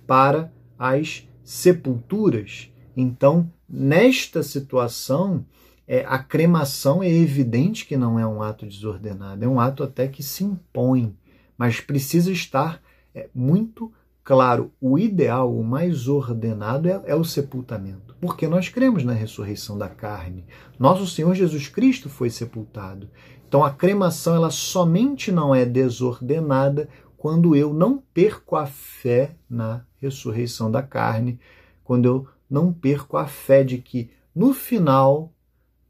para 0.07 0.51
as 0.79 1.29
sepulturas. 1.45 2.73
Então, 2.97 3.51
nesta 3.69 4.43
situação, 4.43 5.45
é, 5.87 6.05
a 6.07 6.19
cremação 6.19 7.03
é 7.03 7.09
evidente 7.11 7.87
que 7.87 7.97
não 7.97 8.19
é 8.19 8.27
um 8.27 8.43
ato 8.43 8.67
desordenado, 8.67 9.45
é 9.45 9.49
um 9.49 9.61
ato 9.61 9.83
até 9.83 10.09
que 10.09 10.23
se 10.23 10.45
impõe, 10.45 11.17
mas 11.57 11.81
precisa 11.81 12.31
estar 12.33 12.83
é, 13.15 13.29
muito 13.35 13.93
Claro, 14.27 14.73
o 14.81 14.99
ideal, 14.99 15.57
o 15.57 15.63
mais 15.63 16.09
ordenado 16.09 16.89
é, 16.89 17.01
é, 17.05 17.15
o 17.15 17.23
sepultamento, 17.23 18.17
porque 18.21 18.49
nós 18.49 18.69
cremos 18.69 19.05
na 19.05 19.13
ressurreição 19.13 19.79
da 19.79 19.89
carne. 19.89 20.45
Nosso 20.77 21.07
Senhor 21.07 21.33
Jesus 21.33 21.69
Cristo 21.69 22.11
foi 22.11 22.29
sepultado. 22.29 23.09
Então 23.47 23.65
a 23.65 23.71
cremação 23.71 24.35
ela 24.35 24.51
somente 24.51 25.31
não 25.31 25.55
é 25.55 25.65
desordenada 25.65 26.89
quando 27.17 27.55
eu 27.55 27.73
não 27.73 28.03
perco 28.13 28.57
a 28.57 28.67
fé 28.67 29.37
na 29.49 29.85
ressurreição 30.03 30.73
da 30.73 30.83
carne, 30.83 31.39
quando 31.85 32.07
eu 32.07 32.27
não 32.49 32.73
perco 32.73 33.17
a 33.17 33.27
fé 33.27 33.63
de 33.65 33.79
que 33.79 34.11
no 34.35 34.53
final, 34.53 35.33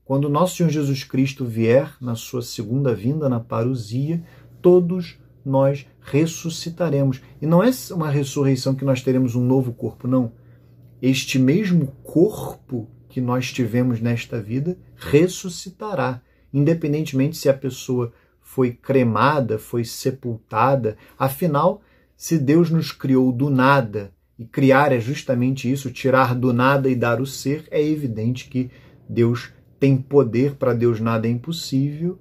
quando 0.04 0.28
nosso 0.28 0.56
Senhor 0.56 0.70
Jesus 0.70 1.04
Cristo 1.04 1.44
vier 1.44 1.96
na 2.00 2.14
sua 2.14 2.42
segunda 2.42 2.94
vinda 2.94 3.28
na 3.28 3.40
parousia, 3.40 4.22
todos 4.62 5.18
nós 5.44 5.86
ressuscitaremos. 6.00 7.20
E 7.40 7.46
não 7.46 7.62
é 7.62 7.70
uma 7.90 8.10
ressurreição 8.10 8.74
que 8.74 8.84
nós 8.84 9.02
teremos 9.02 9.34
um 9.34 9.44
novo 9.44 9.72
corpo, 9.72 10.08
não. 10.08 10.32
Este 11.00 11.38
mesmo 11.38 11.88
corpo 12.02 12.88
que 13.08 13.20
nós 13.20 13.52
tivemos 13.52 14.00
nesta 14.00 14.40
vida 14.40 14.76
ressuscitará, 14.96 16.20
independentemente 16.52 17.36
se 17.36 17.48
a 17.48 17.54
pessoa 17.54 18.12
foi 18.40 18.72
cremada, 18.72 19.58
foi 19.58 19.84
sepultada. 19.84 20.96
Afinal, 21.18 21.82
se 22.16 22.38
Deus 22.38 22.70
nos 22.70 22.92
criou 22.92 23.30
do 23.30 23.50
nada, 23.50 24.12
e 24.38 24.44
criar 24.44 24.92
é 24.92 25.00
justamente 25.00 25.70
isso, 25.70 25.90
tirar 25.90 26.34
do 26.34 26.52
nada 26.52 26.88
e 26.88 26.94
dar 26.94 27.20
o 27.20 27.26
ser, 27.26 27.66
é 27.70 27.82
evidente 27.82 28.48
que 28.48 28.70
Deus 29.08 29.52
tem 29.78 29.96
poder, 29.96 30.56
para 30.56 30.74
Deus 30.74 31.00
nada 31.00 31.26
é 31.26 31.30
impossível, 31.30 32.18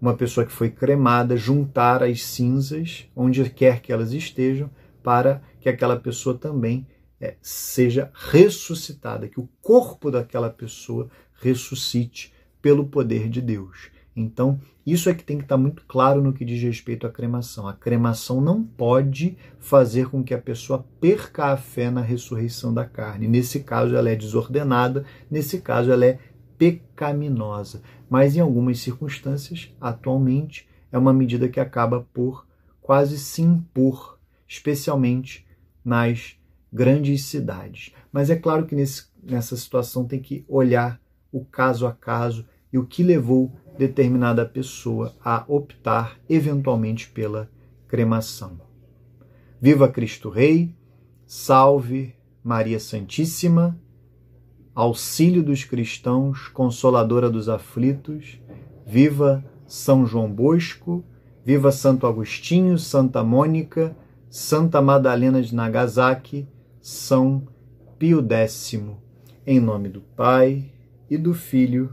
uma 0.00 0.14
pessoa 0.14 0.44
que 0.44 0.52
foi 0.52 0.70
cremada 0.70 1.36
juntar 1.36 2.02
as 2.02 2.22
cinzas, 2.22 3.06
onde 3.16 3.48
quer 3.48 3.80
que 3.80 3.92
elas 3.92 4.12
estejam, 4.12 4.70
para 5.02 5.42
que 5.60 5.68
aquela 5.68 5.96
pessoa 5.96 6.36
também 6.36 6.86
é, 7.20 7.36
seja 7.40 8.10
ressuscitada, 8.14 9.28
que 9.28 9.40
o 9.40 9.48
corpo 9.62 10.10
daquela 10.10 10.50
pessoa 10.50 11.08
ressuscite 11.40 12.32
pelo 12.60 12.86
poder 12.86 13.28
de 13.28 13.40
Deus. 13.40 13.90
Então, 14.16 14.60
isso 14.86 15.08
é 15.08 15.14
que 15.14 15.24
tem 15.24 15.38
que 15.38 15.44
estar 15.44 15.56
muito 15.56 15.84
claro 15.86 16.22
no 16.22 16.32
que 16.32 16.44
diz 16.44 16.62
respeito 16.62 17.06
à 17.06 17.10
cremação. 17.10 17.66
A 17.66 17.72
cremação 17.72 18.40
não 18.40 18.62
pode 18.62 19.36
fazer 19.58 20.08
com 20.08 20.22
que 20.22 20.34
a 20.34 20.38
pessoa 20.38 20.84
perca 21.00 21.46
a 21.46 21.56
fé 21.56 21.90
na 21.90 22.00
ressurreição 22.00 22.72
da 22.72 22.84
carne. 22.84 23.26
Nesse 23.26 23.60
caso, 23.60 23.96
ela 23.96 24.10
é 24.10 24.14
desordenada, 24.14 25.04
nesse 25.30 25.60
caso, 25.60 25.90
ela 25.90 26.04
é 26.04 26.18
pecaminosa 26.56 27.82
mas 28.14 28.36
em 28.36 28.40
algumas 28.40 28.78
circunstâncias, 28.78 29.74
atualmente, 29.80 30.68
é 30.92 30.96
uma 30.96 31.12
medida 31.12 31.48
que 31.48 31.58
acaba 31.58 32.06
por 32.12 32.46
quase 32.80 33.18
se 33.18 33.42
impor, 33.42 34.20
especialmente 34.46 35.44
nas 35.84 36.36
grandes 36.72 37.24
cidades. 37.24 37.92
Mas 38.12 38.30
é 38.30 38.36
claro 38.36 38.66
que 38.66 38.74
nesse, 38.76 39.06
nessa 39.20 39.56
situação 39.56 40.06
tem 40.06 40.20
que 40.20 40.44
olhar 40.46 41.00
o 41.32 41.44
caso 41.44 41.88
a 41.88 41.92
caso 41.92 42.46
e 42.74 42.78
o 42.78 42.84
que 42.84 43.02
levou 43.02 43.50
determinada 43.78 44.44
pessoa 44.44 45.14
a 45.24 45.44
optar 45.48 46.18
eventualmente 46.28 47.08
pela 47.08 47.48
cremação. 47.88 48.60
Viva 49.60 49.88
Cristo 49.88 50.28
Rei, 50.28 50.74
salve 51.24 52.14
Maria 52.42 52.78
Santíssima 52.78 53.78
auxílio 54.74 55.42
dos 55.42 55.62
cristãos, 55.62 56.48
consoladora 56.48 57.30
dos 57.30 57.48
aflitos, 57.48 58.40
viva 58.84 59.44
São 59.66 60.04
João 60.04 60.30
Bosco, 60.30 61.04
viva 61.44 61.70
Santo 61.70 62.06
Agostinho, 62.06 62.76
Santa 62.76 63.22
Mônica, 63.22 63.96
Santa 64.28 64.82
Madalena 64.82 65.40
de 65.40 65.54
Nagasaki, 65.54 66.48
São 66.80 67.46
Pio 67.98 68.26
X. 68.28 68.80
Em 69.46 69.60
nome 69.60 69.88
do 69.88 70.00
Pai, 70.00 70.72
e 71.08 71.16
do 71.16 71.34
Filho, 71.34 71.92